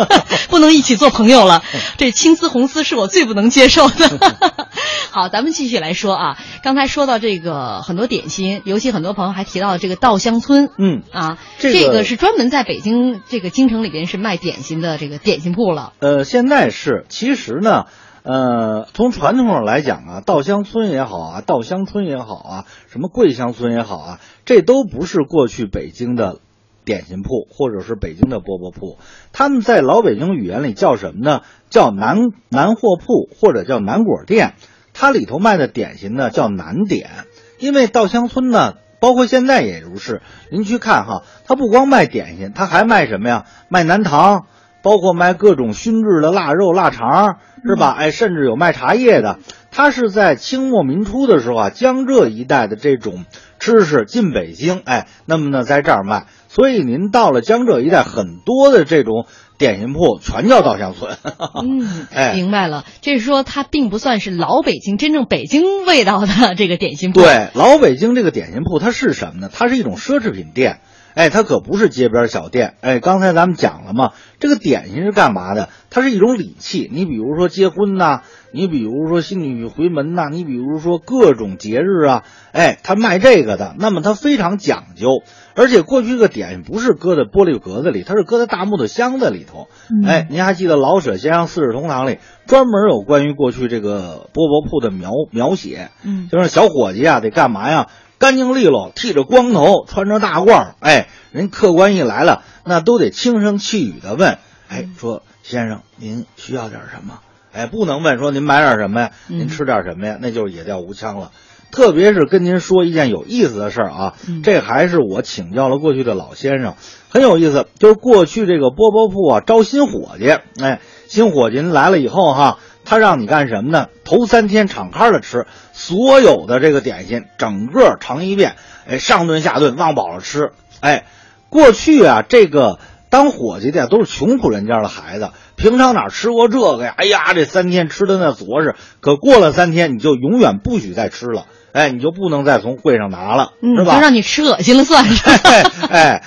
[0.49, 1.61] 不能一起做朋友了。
[1.97, 4.35] 这青丝红丝是我最不能接受的。
[5.13, 10.67] 好，咱们继续来说啊，刚才说到这个很多点心，尤其很多朋友还提到了这个稻香村。
[10.79, 15.93] 嗯啊，这个是专门在北京这个京城里边是卖点心的这个点心铺了。
[15.99, 17.83] 呃，现在是，其实呢，
[18.25, 26.39] 呃，从传统上来讲啊，稻香村也好啊，稻香村也好啊，什么桂香村也好啊，这都不是过去北京的
[26.83, 28.97] 点心铺，或者是北京的饽饽铺，
[29.31, 31.41] 他们在老北京语言里叫什么呢？
[31.69, 32.17] 叫南
[32.49, 34.55] 南货铺或者叫南果店，
[34.91, 37.11] 它里头卖的点心呢叫南点，
[37.59, 38.73] 因为稻香村呢。
[39.01, 43.45] 包括现在也如是，您去看哈，它不光卖点心，它还卖什么呀？
[43.69, 44.47] 卖南糖，
[44.85, 47.89] 包括卖各种熏制的腊肉、腊肠，是吧？
[47.97, 49.39] 哎，甚至有卖茶叶的。
[49.71, 53.25] 它是在清末民初的时候啊，江浙一带的这种
[53.57, 56.27] 知识进北京，哎，那么呢，在这儿卖。
[56.49, 59.25] 所以您到了江浙一带，很多的这种
[59.57, 61.17] 点心铺全叫稻香村。
[61.63, 67.21] 嗯， 哎明白了，这是说它并不算是老北京真正北京味道的这个点心铺。
[67.21, 69.49] 对，老北京这个点心铺它是什么呢？
[69.51, 70.79] 它是一种奢侈品店，
[71.15, 72.75] 哎，它可不是街边小店。
[72.81, 75.69] 哎，刚才咱们讲了嘛，这个点心是干嘛的？
[75.89, 76.89] 它是一种礼器。
[76.91, 85.23] 你比如说结婚呐、你比如说新女回门呐、你比如说各种节日啊，哎，他卖这个的，那么它非常讲究。
[85.55, 89.69] 而且过去这个点心不是搁在玻璃格子里，它是搁在大木头箱子里头。
[89.89, 95.91] 嗯哎，您还记得老舍先生《四世同堂》里专门有关于过去这个饽饽铺的描描写？
[96.03, 97.87] 嗯就是小伙计啊，得干嘛呀？
[98.25, 107.19] 干净利落，剃着光头，穿着大褂儿，哎，人客官一来了，那都得轻声细语的问，哎，说先生您需要点什么？
[107.53, 109.11] 哎，不能问说您买点什么呀？
[109.29, 110.17] 嗯您吃点什么呀？
[110.19, 111.29] 那就是野调无腔了。
[111.71, 116.73] 特别是跟您说一件有意思的事儿啊，嗯这还是我请教了过去的老先生，
[117.09, 117.67] 很有意思。
[117.77, 123.87] 就是过去这个饽饽铺啊，招新伙计，哎，新伙计您来了以后哈，他让你干什么呢？
[124.05, 128.55] 头三天敞开了吃，所有的这个点心整个尝一遍，
[128.87, 131.05] 哎，上顿下顿忘饱了吃，哎，
[131.49, 136.93] 过去啊，这个当伙计的都是穷苦人家的孩子，平常哪吃过这个呀？
[136.95, 141.45] 哎呀，这三天吃的那着实，可过了三天你就永远不许再吃了。
[141.71, 143.95] 哎，你就不能再从柜上拿了，嗯，是吧？
[143.95, 145.27] 就让你吃恶心了算是。
[145.43, 146.23] 哎哎，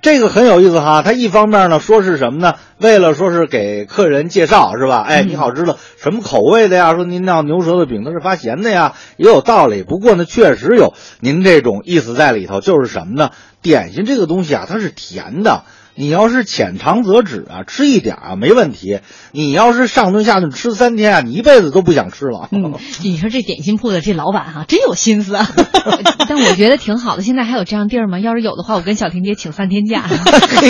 [0.00, 1.02] 这个很有意思哈。
[1.02, 2.54] 他一方面呢说是什么呢？
[2.78, 5.02] 为了说是给客人介绍是吧？
[5.02, 6.94] 哎，嗯你好知道什么口味的呀？
[6.94, 9.82] 说您要牛舌头饼，它是发咸的呀，也有道理。
[9.82, 13.30] 不过呢，确实有您这种意思在里头，就是什么呢？
[13.62, 15.62] 点心这个东西啊，它是甜的。
[15.94, 19.00] 你要是浅尝辄止啊，吃一点啊没问题。
[19.32, 22.48] 你要是上顿下顿吃三天啊，你一辈子都不想吃了。
[22.50, 22.74] 嗯，
[23.04, 25.48] 你说这点心铺的这老板哈、真有心思啊。
[26.28, 27.22] 但我觉得挺好的。
[27.22, 28.18] 现在还有这样地儿吗？
[28.20, 30.06] 要是有的话，我跟小婷姐请三天假。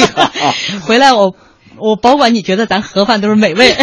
[0.83, 1.35] 回来我
[1.79, 3.77] 我保管你觉得咱盒饭都是美味，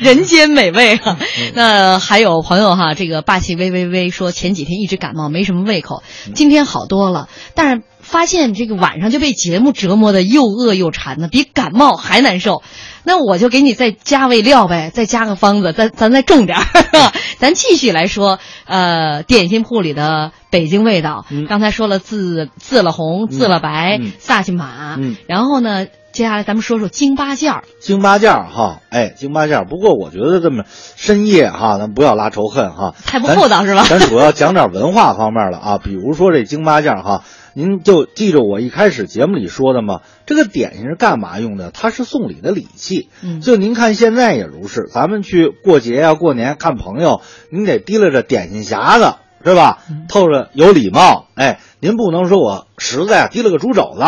[0.00, 1.16] 人间美味啊。
[1.54, 6.02] 那还有朋友哈，这个霸气微微微说前几天一直感冒，没什么胃口，
[6.34, 12.62] 今天好多了，但是发现这个晚上就被节目折磨的又饿又馋的，比感冒还难受。
[13.04, 16.64] 那我就给你再加味料呗，再加个方子，咱咱再重点儿。
[17.38, 21.24] 咱继续来说，呃，点心铺里的北京味道。
[21.48, 27.64] 刚才说了自自了红、自了白、嗯萨其马，嗯然后呢，接下来咱们说说京八件儿。
[27.80, 29.64] 京八件儿哈，哎，京八件儿。
[29.64, 30.64] 不过我觉得这么
[30.96, 37.24] 深夜哈，咱不要拉仇恨哈，太不厚道是吧咱咱主要讲点文化方面的啊，比如说这京八件儿哈，
[37.60, 41.70] 您就记着我一开始节目里说的嘛，这个点心是干嘛用的？
[41.70, 43.10] 它是送礼的礼器。
[43.22, 49.16] 嗯就您看现在也如是，咱们去过节呀、过年看朋友，您得提拉着点心匣子。
[49.42, 49.78] 是吧？
[50.06, 54.02] 透着有礼貌，哎，您不能说我实在啊提了个猪肘子，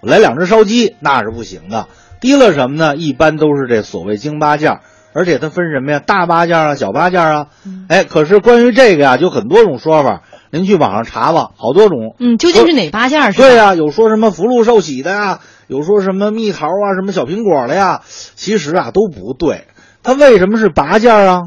[0.00, 1.86] 我来两只烧鸡，那是不行的。
[2.20, 2.96] 提了什么呢？
[2.96, 4.80] 一般都是这所谓京八件儿，
[5.12, 6.00] 而且它分什么呀？
[6.00, 7.46] 大八件儿啊，小八件儿啊。
[7.86, 10.22] 哎，可是关于这个呀，就很多种说法，
[10.52, 12.14] 您去网上查吧，好多种。
[12.20, 13.32] 嗯，究竟是哪八件儿？
[13.32, 18.02] 是吧对呀、有说什么福禄寿喜的呀，有说什么蜜桃啊，什么小苹果的呀，
[18.36, 19.66] 其实啊都不对。
[20.02, 21.40] 它为什么是八件儿啊？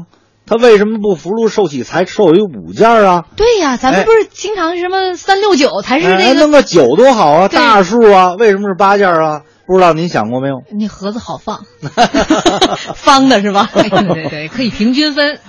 [0.44, 3.24] 它为什么不福禄寿喜才授予五件儿啊？
[3.36, 9.42] 对呀，咱们哎不是经常什么三六九才是哎那个弄个九多好啊，大数啊，为什么是八件儿啊？
[9.66, 10.62] 不知道您想过没有？
[10.70, 11.64] 那盒子好放，
[12.94, 13.68] 方的是吧？
[13.74, 15.40] 对对对，可以平均分。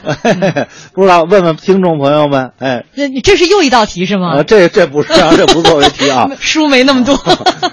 [0.94, 4.40] 不知道，问问听众朋友们，哎，这你这是又一道题是吗？
[4.40, 6.30] 啊，这这不是啊，这不作为题啊。
[6.40, 7.16] 书没那么多。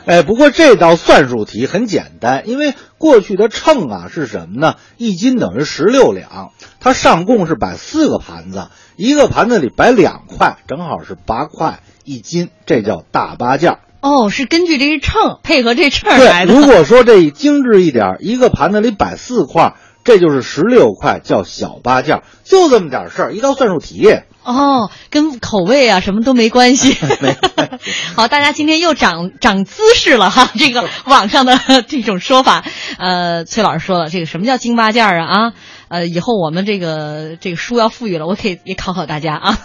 [0.05, 4.75] 哎，不过这道算术题很简单，因为过去的秤啊是什么呢？
[4.99, 13.79] 一斤等于十六两，它上供是摆四个盘子，一个盘子里摆两块，正好是八块一斤，这叫大八件儿。
[14.05, 16.53] 哦，是根据这个秤配合这秤对来，的。
[16.53, 24.07] 如果说这 精致一点儿，一个盘子里摆四块，这就是十六块，叫小八件儿，就这么点事儿，一道算术题。
[24.43, 26.95] 哦，跟口味啊什么都没关系。
[28.15, 32.63] 好，大家今天又长长姿势了哈，这个 网上的这种说法，
[32.99, 35.53] 呃，崔老师说了，这个什么叫京八件儿啊啊？
[35.89, 39.59] 呃，以后我们这个这个书要富裕了，我可以也考考大家啊。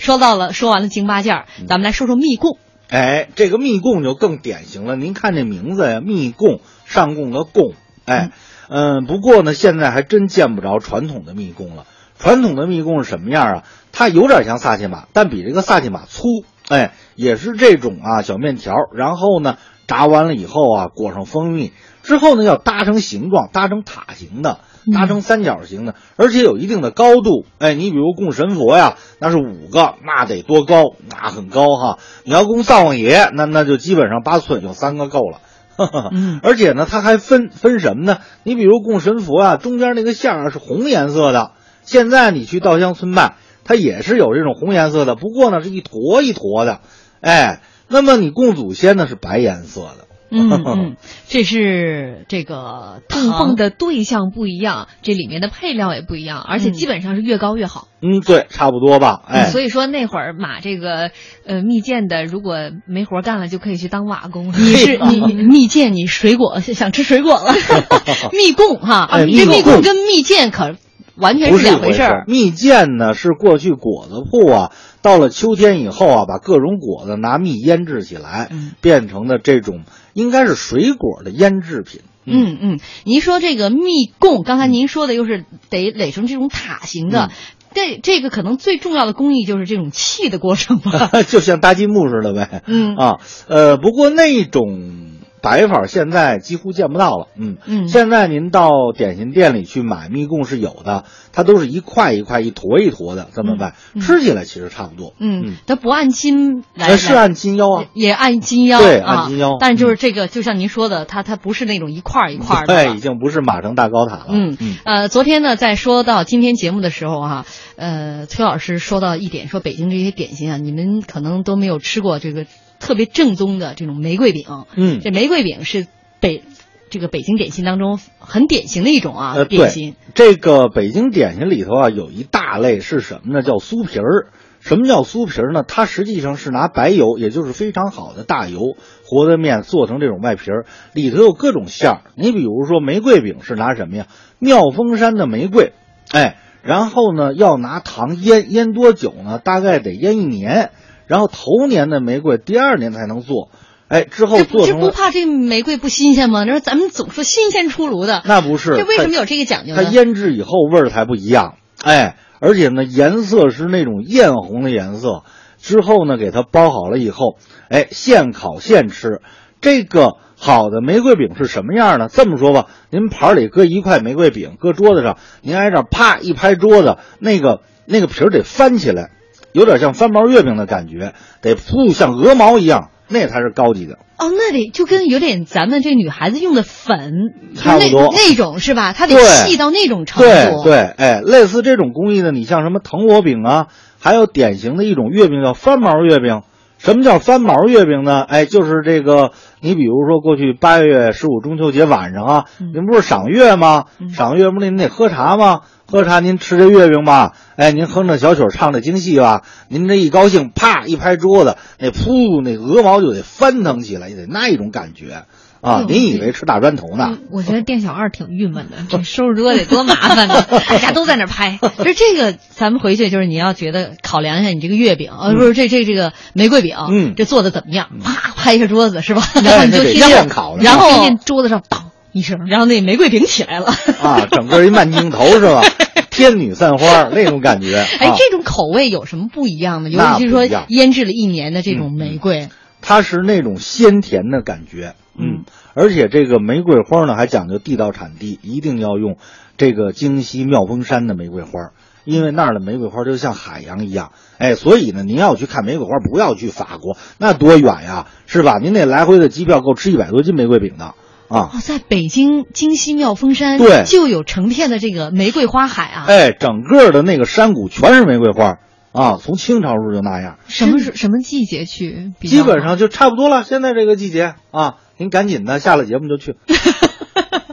[0.00, 2.58] 说到了，说完了京八件，咱们来说说密供。
[2.88, 4.96] 哎，这个密供就更典型了。
[4.96, 7.74] 您看这名字呀，密供上供的供，
[8.06, 8.30] 哎，
[8.68, 11.84] 嗯、不过呢，现在还真见不着传统的密供了。
[12.18, 13.64] 传统的密供是什么样啊？
[13.92, 16.26] 它有点像萨其马，但比这个萨其马粗，
[16.68, 21.72] 哎，也是这种啊小面条，然后呢炸完了以后啊裹上蜂蜜，
[22.08, 24.60] 之后呢要搭成形状，搭成塔形的。
[24.90, 27.44] 搭成三角形的，而且有一定的高度。
[27.58, 30.94] 哎，你比如供神佛呀，那是五个，那得多高？
[31.10, 31.98] 那很高哈。
[32.24, 35.40] 你要供灶王爷，那那就基本上八寸，有三个够了。
[36.10, 38.20] 嗯，而且呢，它还分分什么呢？
[38.44, 41.52] 你比如供神佛啊，中间那个馅儿是红颜色的。
[41.82, 43.34] 现在你去稻香村卖，
[43.64, 46.80] 它也是有这种红颜色的，不过呢是一坨一坨的。
[47.20, 50.07] 哎，那么你供祖先呢是白颜色的。
[50.30, 57.88] 嗯嗯，这是这个供奉的对象不一样，这里面的配料也不一样，而且基本上是越高越好。
[58.00, 59.22] 嗯，对，差不多吧。
[59.26, 61.10] 哎，所以说那会儿码这个
[61.46, 64.48] 呃蜜饯的，如果没活干了，就可以去当瓦工。
[64.48, 67.52] 你是 你你蜜饯，你水果想吃水果了，
[68.32, 70.76] 蜜供哈，哎这蜜蜜供供跟蜜饯可
[71.16, 72.24] 完全是两回事儿。
[72.28, 74.70] 蜜饯呢是过去果子铺啊，
[75.02, 79.82] 到了秋天以后啊，把各种果子拿蜜腌制起来，嗯变成的这种
[80.18, 82.00] 应该是水果的腌制品。
[82.24, 87.30] 嗯嗯，您说这个蜜供，刚才您说的又是得垒成这种塔形的，
[87.72, 91.22] 这这个可能最重要的工艺就是这种砌的过程吧。
[91.28, 92.62] 就像搭积木似的呗。
[92.66, 93.16] 嗯啊，
[93.46, 97.28] 呃，不过那种摆法现在几乎见不到了。
[97.36, 105.14] 嗯嗯现在您到点心店里去买蜜供是有的，它都是一块一块、一坨一坨的这么卖，嗯吃起来其实差不多。
[105.18, 107.84] 嗯，它不按斤来，呃是按斤腰啊。
[107.94, 112.84] 也按斤腰，对啊按斤腰但是就是这个，就像您说的，它它不是那种一块一块的了。
[112.84, 114.26] 对，已经不是马城大高塔了。
[114.30, 122.46] 嗯嗯呃，昨天呢，在说到今天节目的时候哈、呃，崔老师说到一点，说北京这些点心啊，你们可能都没有吃过这个
[122.88, 124.46] 特别正宗的这种玫瑰饼。
[124.74, 125.86] 嗯这玫瑰饼是
[126.20, 126.42] 北
[126.88, 129.94] 这个北京点心当中很典型的一种啊、呃，点心，。
[130.14, 133.42] 这个北京点心里头啊，有一大类是什么呢？
[133.42, 134.28] 叫酥皮儿。
[134.60, 135.62] 什么叫酥皮儿呢？
[135.68, 138.74] 它实际上是拿白油，也就是非常好的大油
[139.04, 140.64] 和的面做成这种外皮儿，
[140.94, 142.00] 里头有各种馅儿。
[142.16, 144.06] 你比如说玫瑰饼是拿什么呀？
[144.38, 145.72] 妙峰山的玫瑰，
[146.10, 149.38] 哎，然后呢要拿糖腌，腌多久呢？
[149.38, 150.70] 大概得腌一年，
[151.08, 153.50] 然后头年的玫瑰第二年才能做，
[153.88, 154.74] 哎，之后做这。
[154.74, 156.44] 不怕这玫瑰不新鲜吗？
[156.44, 159.90] 你说咱们总说新鲜出炉的，那不是，这为什么有这个讲究它呢？
[159.90, 165.24] 腌制以后味儿才不一样，哎，而且呢颜色是那种艳红的颜色。
[165.60, 167.36] 之后呢，给它包好了以后，
[167.68, 169.20] 哎，现烤现吃。
[169.60, 172.06] 这个好的玫瑰饼是什么样呢？
[172.08, 179.10] 这么说吧，您盘里搁一块玫瑰饼，搁桌子上，您挨着啪一拍桌子，那个那个皮儿得翻起来，
[179.58, 183.94] 有点像翻毛月饼的感觉，得铺像鹅毛一样，那才是高级的。
[184.18, 187.12] 哦，那得就跟有点咱们这女孩子用的粉，
[187.56, 188.92] 差不多那那种是吧？
[188.92, 190.28] 它得细到那种程度。
[190.28, 193.66] 对对，哎，类似这种工艺的，你像什么藤萝饼啊，
[194.00, 196.42] 还有典型的一种月饼叫翻毛月饼。
[196.78, 198.22] 什么叫翻毛月饼呢？
[198.22, 203.86] 哎，就是这个，你比如说过去八月十五中秋节晚上啊，您不是赏月吗？
[204.14, 205.62] 赏月不是您得喝茶吗？
[205.90, 215.24] 喝茶您吃这月饼吧，哎，您哼着小曲唱着京戏吧，您这一高兴，啪一拍桌子，那噗，那鹅毛就得翻腾起来，也得那一种感觉
[215.62, 215.86] 啊！
[215.88, 217.16] 您以为吃大砖头呢？
[217.30, 221.58] 我觉得店小二挺郁闷的， 这收拾桌得多麻烦呢， 大家都在那拍。
[221.78, 227.88] 就是这个，咱们回去就是你要觉得考量一下你这个月饼，呃，不是这这这个玫瑰饼，嗯这做的怎么样？
[228.04, 229.22] 啪拍一下桌子是吧？
[229.34, 230.28] 哎 然后你就听见
[230.60, 233.66] 然后听见桌子上当一声，然后那玫瑰饼起来了。
[234.02, 235.62] 啊，整个一慢镜头是吧？
[236.10, 237.76] 天女散花那种感觉。
[237.76, 239.90] 哎啊，这种口味有什么不一样呢？
[239.90, 242.48] 尤那其是说腌制了一年的这种玫瑰，
[242.82, 245.44] 它是那种鲜甜的感觉，嗯，
[245.74, 249.16] 而且这个玫瑰花呢还讲究地道产地，一定要用
[249.56, 251.70] 这个京西妙峰山的玫瑰花，
[252.04, 258.58] 因为那儿的玫瑰花就像海洋一样，哎，所以呢，您要去看玫瑰花，不要去法国，那多远呀，是吧？
[258.60, 260.94] 您那来回的机票够吃一百多斤玫瑰饼的
[261.28, 261.50] 啊。
[261.52, 266.04] 哦，在北京京西妙峰山对就有成片的这个玫瑰花海啊。
[266.08, 268.58] 哎，整个的那个山谷全是玫瑰花
[268.92, 270.38] 啊，从清朝时候就那样。
[270.48, 272.12] 什么时什么季节去？
[272.20, 273.44] 基本上就差不多了。
[273.44, 276.36] 现在这个季节啊，您赶紧的，下了节目就去。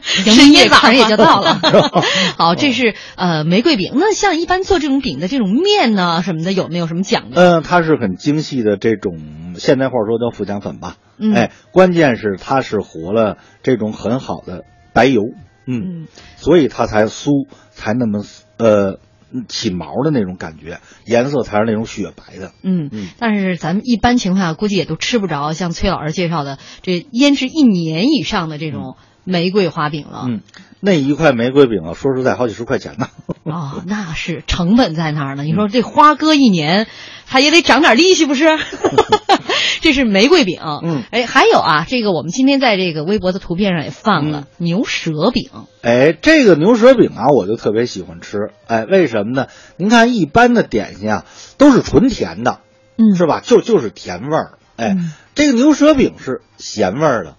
[0.03, 1.59] 深夜马上也就到了。
[2.38, 3.93] 好，这是呃玫瑰饼。
[3.95, 7.36] 那像一般做这种饼的这种面呢什么的，有没有什么讲究？
[7.36, 10.97] 嗯，它是很精细的这种，现代话说叫富强粉吧。
[11.18, 14.63] 嗯哎，关键是它是和了这种很好的
[14.93, 15.22] 白油，
[15.66, 18.24] 嗯，嗯所以它才酥，才那么
[18.57, 18.99] 呃
[19.47, 22.51] 起毛的那种感觉，颜色才是那种雪白的。
[22.63, 30.23] 嗯嗯，但是咱们一般情况下估计也都吃不着像崔老师介绍的这腌制一年以上的这种玫瑰花饼了。
[30.28, 30.41] 嗯，
[30.80, 33.09] 那一块玫瑰饼啊，说实在好几十块钱呢。
[33.43, 35.43] 哦，那是成本在那儿呢。
[35.43, 36.88] 你嗯说这花搁一年，
[37.28, 38.45] 它也得长点利息，不是？
[39.82, 40.59] 这是玫瑰饼。
[40.84, 45.49] 嗯，哎，还有啊，这个我们今天在这个微博的图片上也放了、牛舌饼。
[45.84, 48.49] 哎，这个牛舌饼啊，我就特别喜欢吃。
[48.67, 49.47] 哎，为什么呢？
[49.78, 51.26] 您看，一般的点心啊，
[51.59, 52.61] 都是纯甜的，
[52.97, 53.41] 嗯是吧？
[53.43, 54.53] 就就是甜味儿。
[54.76, 57.36] 哎，嗯这个牛舌饼是咸味儿的，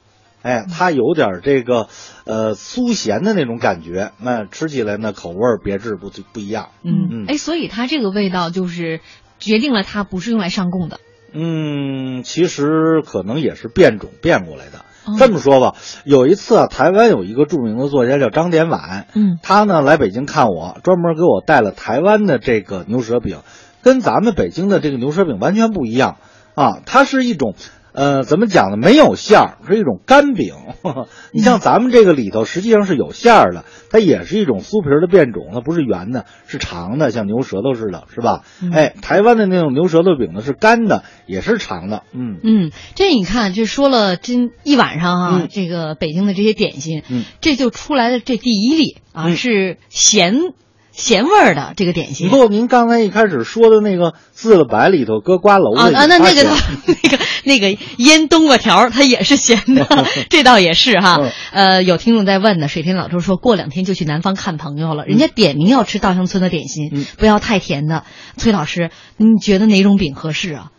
[0.47, 1.89] 哎，它有点儿这个
[2.25, 6.69] 呃酥咸的那种感觉，那吃起来呢口味儿别致不不一样。
[6.85, 9.01] 嗯嗯哎，所以它这个味道就是
[9.41, 11.01] 决定了它不是用来上供的。
[11.33, 14.79] 嗯，其实可能也是变种变过来的。
[15.05, 15.75] 哦这么说吧，
[16.05, 23.41] 有一次啊，台湾有一个著名的作家叫张典婉，嗯他呢来北京看我，专门给我带了台湾的这个牛舌饼，
[23.83, 26.19] 跟咱们北京的这个牛舌饼完全不一样
[26.55, 27.55] 啊，它是一种。
[27.97, 28.77] 呃，怎么讲呢？
[28.77, 30.55] 没有馅儿，是一种干饼。
[31.33, 38.43] 你像咱们这个里头，实际上是有馅儿的，它也是一种酥皮的变种，它不是圆的，是长的，像牛舌头似的，是吧？
[38.63, 42.03] 嗯哎，台湾的那种牛舌头饼呢是干的，也是长的。
[42.13, 50.35] 嗯嗯，这你看，这说了真一晚上哈、嗯这个北京的这些点心，嗯这就出来的这第一例啊，嗯是咸
[50.97, 52.31] 咸味儿的这个点心。
[52.31, 56.43] 不，您刚才一开始说的那个字了白里头搁瓜蒌的啊啊，那那个
[56.87, 59.87] 那个那个腌冬瓜条儿，它也是咸的，
[60.31, 61.19] 这倒也是哈。
[61.21, 68.05] 嗯呃，有听众在问呢，水田老周说过两天就去南方看朋友了，人家点名要吃稻香村的点心，嗯不要太甜的。
[68.37, 70.71] 崔老师，你觉得哪种饼合适啊？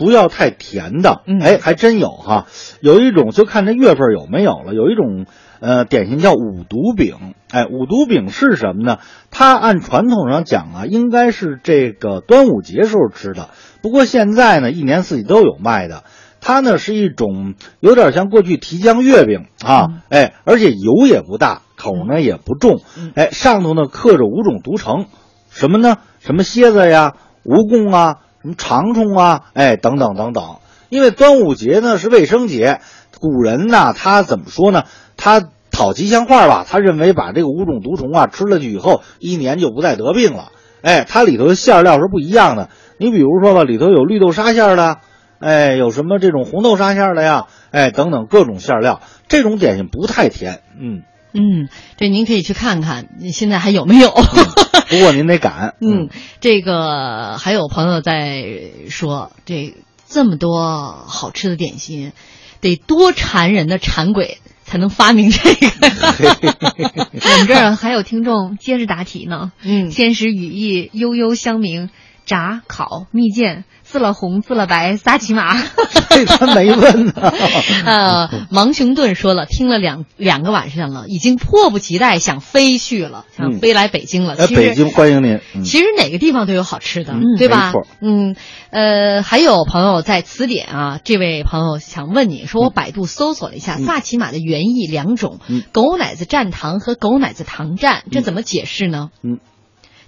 [0.00, 1.40] 不要太甜的，嗯。
[1.42, 2.46] 哎，还真有哈。
[2.80, 5.26] 有一种就看这月份有没有了，有一种
[5.60, 8.96] 呃点心叫五毒饼，哎，五毒饼是什么呢？
[9.30, 13.50] 它按传统上讲啊，应该是这个端午节时候吃的，
[13.82, 16.04] 不过现在呢，一年四季都有卖的。
[16.40, 22.80] 它呢是一种有点像过去提浆月饼啊，哎，而且油也不大，口呢也不重，
[23.14, 25.04] 哎，上头呢刻着五种毒橙，
[25.50, 25.98] 什么呢？
[26.20, 27.12] 什么蝎子呀、
[27.44, 30.56] 蜈蚣啊、什么长虫啊，哎，等等等等。
[30.88, 32.80] 因为端午节呢是卫生节，
[33.20, 34.84] 古人呢他怎么说呢？
[35.16, 40.50] 他讨吉祥话吧，他认为把这个五种毒虫啊吃了去以后，一年就不再得病了。
[40.82, 42.70] 哎，它里头的馅料是不一样的。
[42.96, 44.96] 你比如说吧，里头有绿豆沙馅的，
[45.38, 49.00] 哎，有什么这种红豆沙馅的呀，哎，等等各种馅料。
[49.28, 51.02] 这种点心不太甜，嗯，
[51.32, 54.10] 嗯，这您可以去看看，现在还有没有？
[54.88, 56.08] 不过您得赶，嗯，
[56.40, 58.44] 这个还有朋友在
[58.88, 59.74] 说，这
[60.08, 62.12] 这么多好吃的点心，
[62.60, 65.68] 得多馋人的馋鬼才能发明这个。
[67.22, 69.52] 我们这儿还有听众接着答题呢。
[69.62, 71.88] 嗯，天时羽翼悠悠香茗，
[72.26, 75.60] 炸烤蜜饯，自了红自了白仨骑马。
[76.10, 77.12] 这他没问呢。
[77.84, 84.34] 呃，芒雄顿说了，听了两两个晚上了，已经迫不及待想飞去了，想嗯飞来北京了。
[84.38, 85.40] 呃，其实北京欢迎您。
[85.54, 87.72] 嗯其实哪个地方都有好吃的，嗯对吧？
[88.00, 88.36] 嗯，
[88.70, 99.10] 呃，还有朋友在词典啊，这位朋友想问你说，我百度搜索了一下，嗯萨琪马的原意两种，嗯狗奶子蘸糖和狗奶子糖蘸，这怎么解释呢？
[99.22, 99.38] 嗯。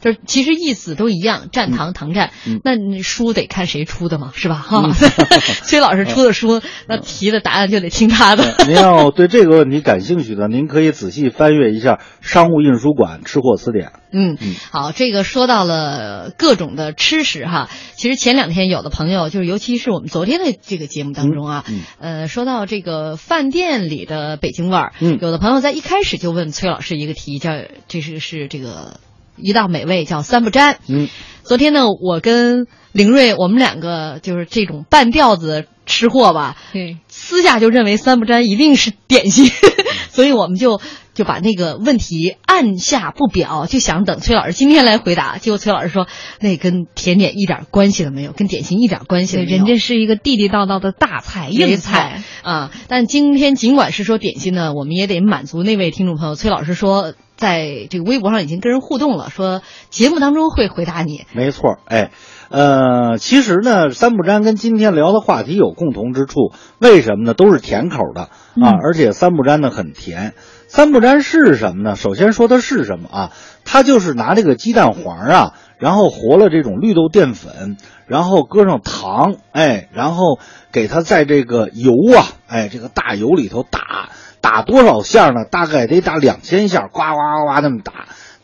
[0.03, 2.61] 就是其实意思都一样，蘸糖糖蘸，嗯。
[2.65, 4.57] 那书得看谁出的嘛，是吧？
[4.57, 4.91] 哈，
[5.65, 8.55] 崔老师出的书，那题的答案就得听他的。
[8.67, 13.87] 您要对这个问题感兴趣的，您可以仔细翻阅一下《商务印书馆吃货词典》。
[14.13, 14.37] 嗯。
[14.41, 21.81] 嗯，好，这个说到了各种的吃食哈，其实前两天有的朋友，就是尤其是我们昨天的这个节目当中啊，嗯。
[22.01, 25.19] 呃，说到这个饭店里的北京味儿，嗯。
[25.21, 27.53] 有的朋友在一开始就问崔老师一个题，叫
[27.87, 28.99] 这是是这个
[29.37, 30.79] 一道美味叫三不沾。
[30.89, 31.09] 嗯，
[31.43, 39.51] 昨天呢，我跟凌瑞我们两个就是这种半吊子吃货吧，对，私下就认为三不沾一定是点心，
[40.13, 40.81] 所以我们就
[41.15, 45.39] 就把那个问题按下不表，就想等崔老师今天来回答。
[45.39, 46.07] 结果崔老师说，
[46.39, 49.57] 那跟甜点一点关系都没有，跟点心一点关系都，没有。
[49.57, 52.23] 人家是一个地地道道的大菜硬菜。
[52.43, 56.35] 啊，但今天尽管是说点心呢，我们也得满足那位听众朋友。
[56.35, 61.25] 崔老师说，在这个微博上已经跟人互动了，说节目当中会回答你。
[61.33, 62.11] 没错，哎，
[62.53, 67.33] 呃，其实呢，三不沾跟今天聊的话题有共同之处，为什么呢？
[67.33, 70.35] 都是甜口的啊，嗯而且三不沾呢很甜。
[70.69, 71.97] 三不沾是什么呢？
[71.97, 73.31] 首先说它是什么啊？
[73.65, 80.39] 它就是拿这个鸡蛋黄啊，然后和了这种绿豆淀粉，然后搁上糖，哎，然后
[80.73, 84.11] 给它在这个油啊，哎，这个大油里头打，
[84.43, 85.45] 打多少下呢？
[85.51, 87.93] 大概得打两千下，呱呱呱呱那么打。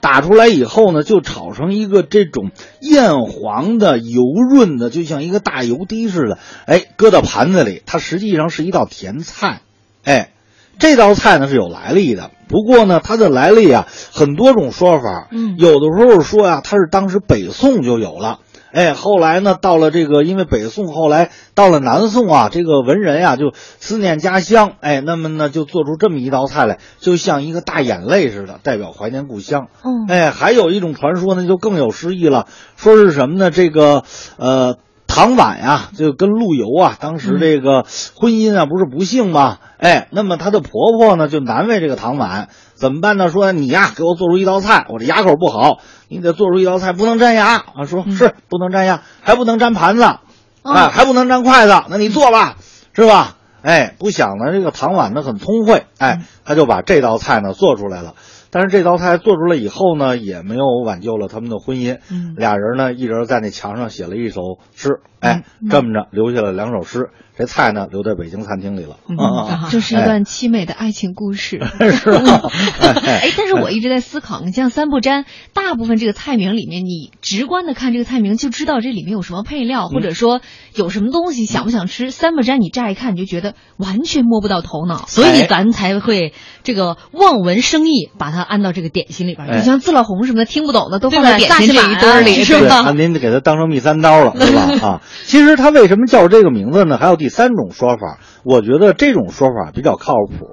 [0.00, 6.38] 打出来以后呢，就炒成一个这种艳黄的、油润的，就像一个大油滴似的。
[6.66, 9.60] 哎，搁到盘子里，它实际上是一道甜菜。
[10.04, 10.30] 哎，
[10.78, 15.28] 这道菜呢是有来历的，不过呢，它的来历啊很多种说法。
[15.30, 18.38] 嗯有的时候说呀、它是当时北宋就有了。
[18.72, 29.68] 哎，后来呢，到了这个，因为北宋后来到了南宋啊，这个文人呀、就思念家乡，哎，那么呢就做出这么一道菜来，就像一个大眼泪似的，代表怀念故乡。
[29.82, 32.46] 嗯哎，还有一种传说呢，就更有诗意了，
[32.76, 33.50] 说是什么呢？
[33.50, 34.04] 这个
[34.36, 39.58] 呃，唐婉呀，就跟陆游啊，当时这个婚姻啊，不是不幸吗？
[39.78, 42.48] 哎，那么她的婆婆呢，就难为这个唐婉，
[42.78, 43.28] 怎么办呢？
[43.28, 47.84] 说你呀，给我做出一道菜，我这牙口不好，你得做出一道菜，不能粘牙啊。
[47.86, 52.56] 说是不能粘牙，还不能粘盘子，啊，还不能粘筷子，那你做吧，
[52.92, 53.34] 是吧？
[53.62, 58.14] 哎，不想呢，这个唐婉呢很聪慧，哎，他就把这道菜呢做出来了。
[58.50, 61.98] 但是这道菜做出来以后呢，也没有挽救了他们的婚姻。
[62.10, 64.40] 嗯俩人呢，一人在那墙上写了一首
[64.74, 68.96] 诗，哎，这么着留下了两首诗，这菜呢留在北京餐厅里了。
[69.18, 71.58] 啊，这是一段凄美的爱情故事。
[71.90, 72.42] 是吧？
[72.80, 80.40] 哎，但是我一直在思考，你像三不沾，大部分这个菜名里面，你直观的看这个菜名就知道这里面有什么配料，或者说
[80.74, 82.10] 有什么东西想不想吃。
[82.10, 89.58] 三不沾，你乍一看你就觉得完全摸不到头脑，所以咱才会这个望文生义，把它安到这个点心里边。
[89.58, 92.92] 你像自老红什么的听不懂的，都放在点心这一堆里，是吧？
[92.92, 94.62] 您得给它当成蜜三刀了，是吧？
[94.86, 96.96] 啊，其实它为什么叫这个名字呢？
[96.98, 100.46] 还有第三种说法，我觉得这种说法比较靠谱。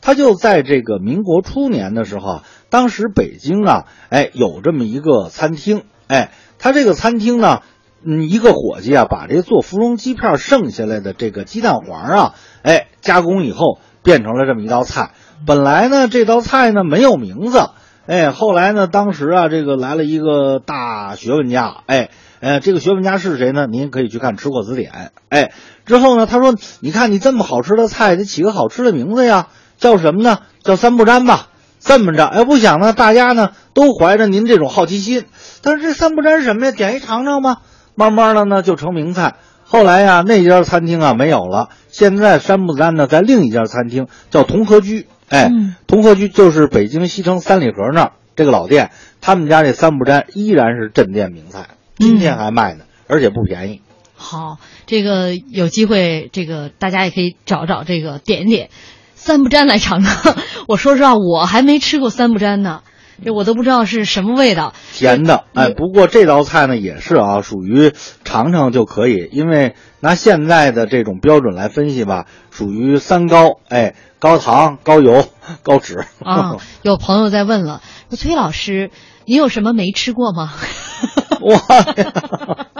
[0.00, 7.60] 它就在这个民国初年的时候，当时北京啊，哎，有这么一个餐厅，哎，它这个餐厅呢，
[8.04, 15.12] 嗯，一个伙计啊，把这做芙蓉鸡片剩下来的这个鸡蛋黄啊，哎，加工以后变成了这么一道菜。
[15.46, 17.58] 本来呢，这道菜呢没有名字，
[18.06, 22.10] 哎，后来呢，当时啊，这个来了一个大学问家，哎。
[22.40, 23.66] 呃，这个学问家是谁呢？
[23.66, 24.92] 您可以去看《吃货词典》。
[25.28, 25.52] 哎，
[25.86, 30.38] 之后呢，他说：“你看你这么好吃的菜，得起个好吃的名字呀，叫什么呢？
[30.62, 31.48] 叫三不沾吧。
[31.80, 35.24] 这么着，哎，不想呢，大家呢都怀着您这种好奇心。
[35.62, 36.72] 但是这三不沾是什么呀？
[36.72, 37.58] 点一尝尝吧。
[37.94, 39.34] 慢慢的呢，就成名菜。
[39.64, 45.06] 后来呀，那家餐厅啊没有了，现在三不沾呢在另一家餐厅叫同和居。
[45.28, 45.50] 哎，
[45.86, 51.66] 同和居就是北京西城三里河那儿这个老店，他们家这三不沾依然是镇店名菜。”
[51.98, 53.82] 今天还卖呢，而且不便宜。
[54.14, 58.70] 好，这个有机会，这个大家也可以找找这个点点
[59.14, 60.36] 三不沾来尝尝。
[60.66, 62.82] 我说实话，我还没吃过三不沾呢，
[63.24, 64.74] 这我都不知道是什么味道。
[64.92, 67.92] 甜的，哎，不过这道菜呢也是啊，属于
[68.24, 75.26] 尝尝就可以，因为拿现在的这种标准来分析吧，属于三高，哎，高糖、高油、
[75.62, 76.06] 高脂。
[76.24, 78.90] 啊， 有朋友在问了，说崔老师，
[79.28, 80.54] 你有什么没吃过吗？
[81.42, 81.60] 哇，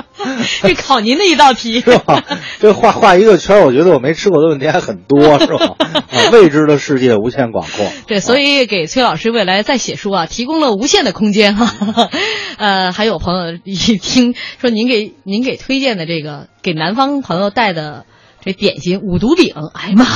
[0.62, 2.24] 这考您的一道题 是吧？
[2.59, 5.76] 这画画一个圈，我觉得我没吃过的问题还很多，是吧？
[5.78, 7.86] 啊，未知的世界无限广阔。
[8.07, 12.09] 对，所以给崔老师未来再写书啊，提供了无限的空间哈。
[12.57, 18.07] 呃，还有朋友一听说您给您给推荐的这个给南方朋友带的
[18.49, 20.07] 这点心五毒饼，哎呀妈，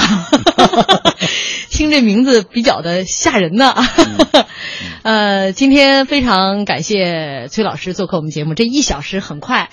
[1.68, 3.74] 听这名字比较的吓人呢。
[5.04, 8.54] 呃，今天非常感谢崔老师做客我们节目。
[8.54, 9.68] 这一小时很快，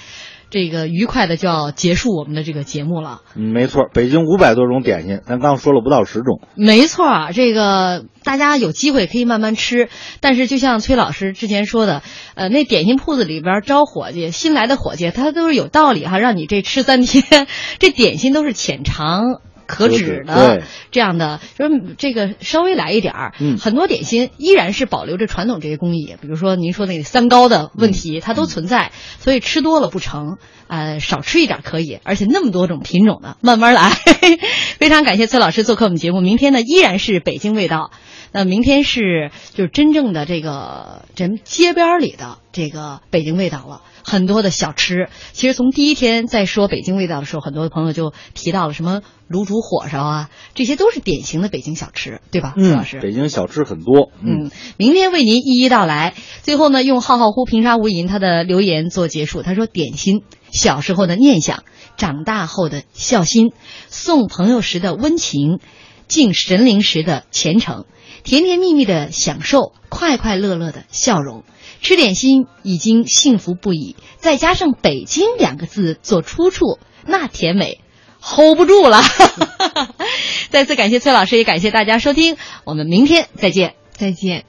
[0.49, 3.21] 这个愉快的就要结束我们的这个节目了。
[3.35, 6.41] 嗯，没错，北京五百多种点心，咱刚说了不到十种。
[6.55, 9.89] 没错，这个大家有机会可以慢慢吃。
[10.21, 12.01] 但是就像崔老师之前说的，
[12.35, 17.47] 呃，那点心铺子里边招伙计，新来的伙计他都是有道理哈，让你这吃三天，
[17.79, 19.41] 这点心都是浅尝。
[19.69, 33.91] 可止的这样的，就是这个稍微来一点儿，很多点心依然是保留着传统这些工艺，比如说您说那个三高的问题，它都存在，所以吃多了不成，呃，少吃一点可以，而且那么多种品种的，慢慢来。
[34.79, 37.91] 非常感谢崔老师做客我们节目，明天呢依然是北京味道，
[38.31, 43.81] 那明天是就是真正的这个咱街边里的这个北京味道了。
[44.01, 52.99] 很多的小吃，其实从第一天在说北京味道的时候，很多的朋友就提到了什么卤煮火烧啊，这些都是典型的北京小吃，对吧，嗯，老师？
[52.99, 56.15] 北京小吃很多，嗯，明天为您一一道来。
[56.41, 61.63] 最后呢，用浩浩乎平沙无垠他的留言做结束，他说：点心，小时候的念想，
[61.95, 63.51] 长大后的孝心，
[63.87, 65.59] 送朋友时的温情，
[66.07, 67.85] 敬神灵时的虔诚，
[68.23, 71.43] 甜甜蜜蜜的享受，快快乐乐的笑容。
[71.81, 77.79] 吃点心已经幸福不已，再加上“北京”两个字做出处，那甜美
[78.21, 79.01] ，hold 不住了。
[80.49, 84.45] 再次感谢崔老师，也感谢大家收听，我们明天再见，再见。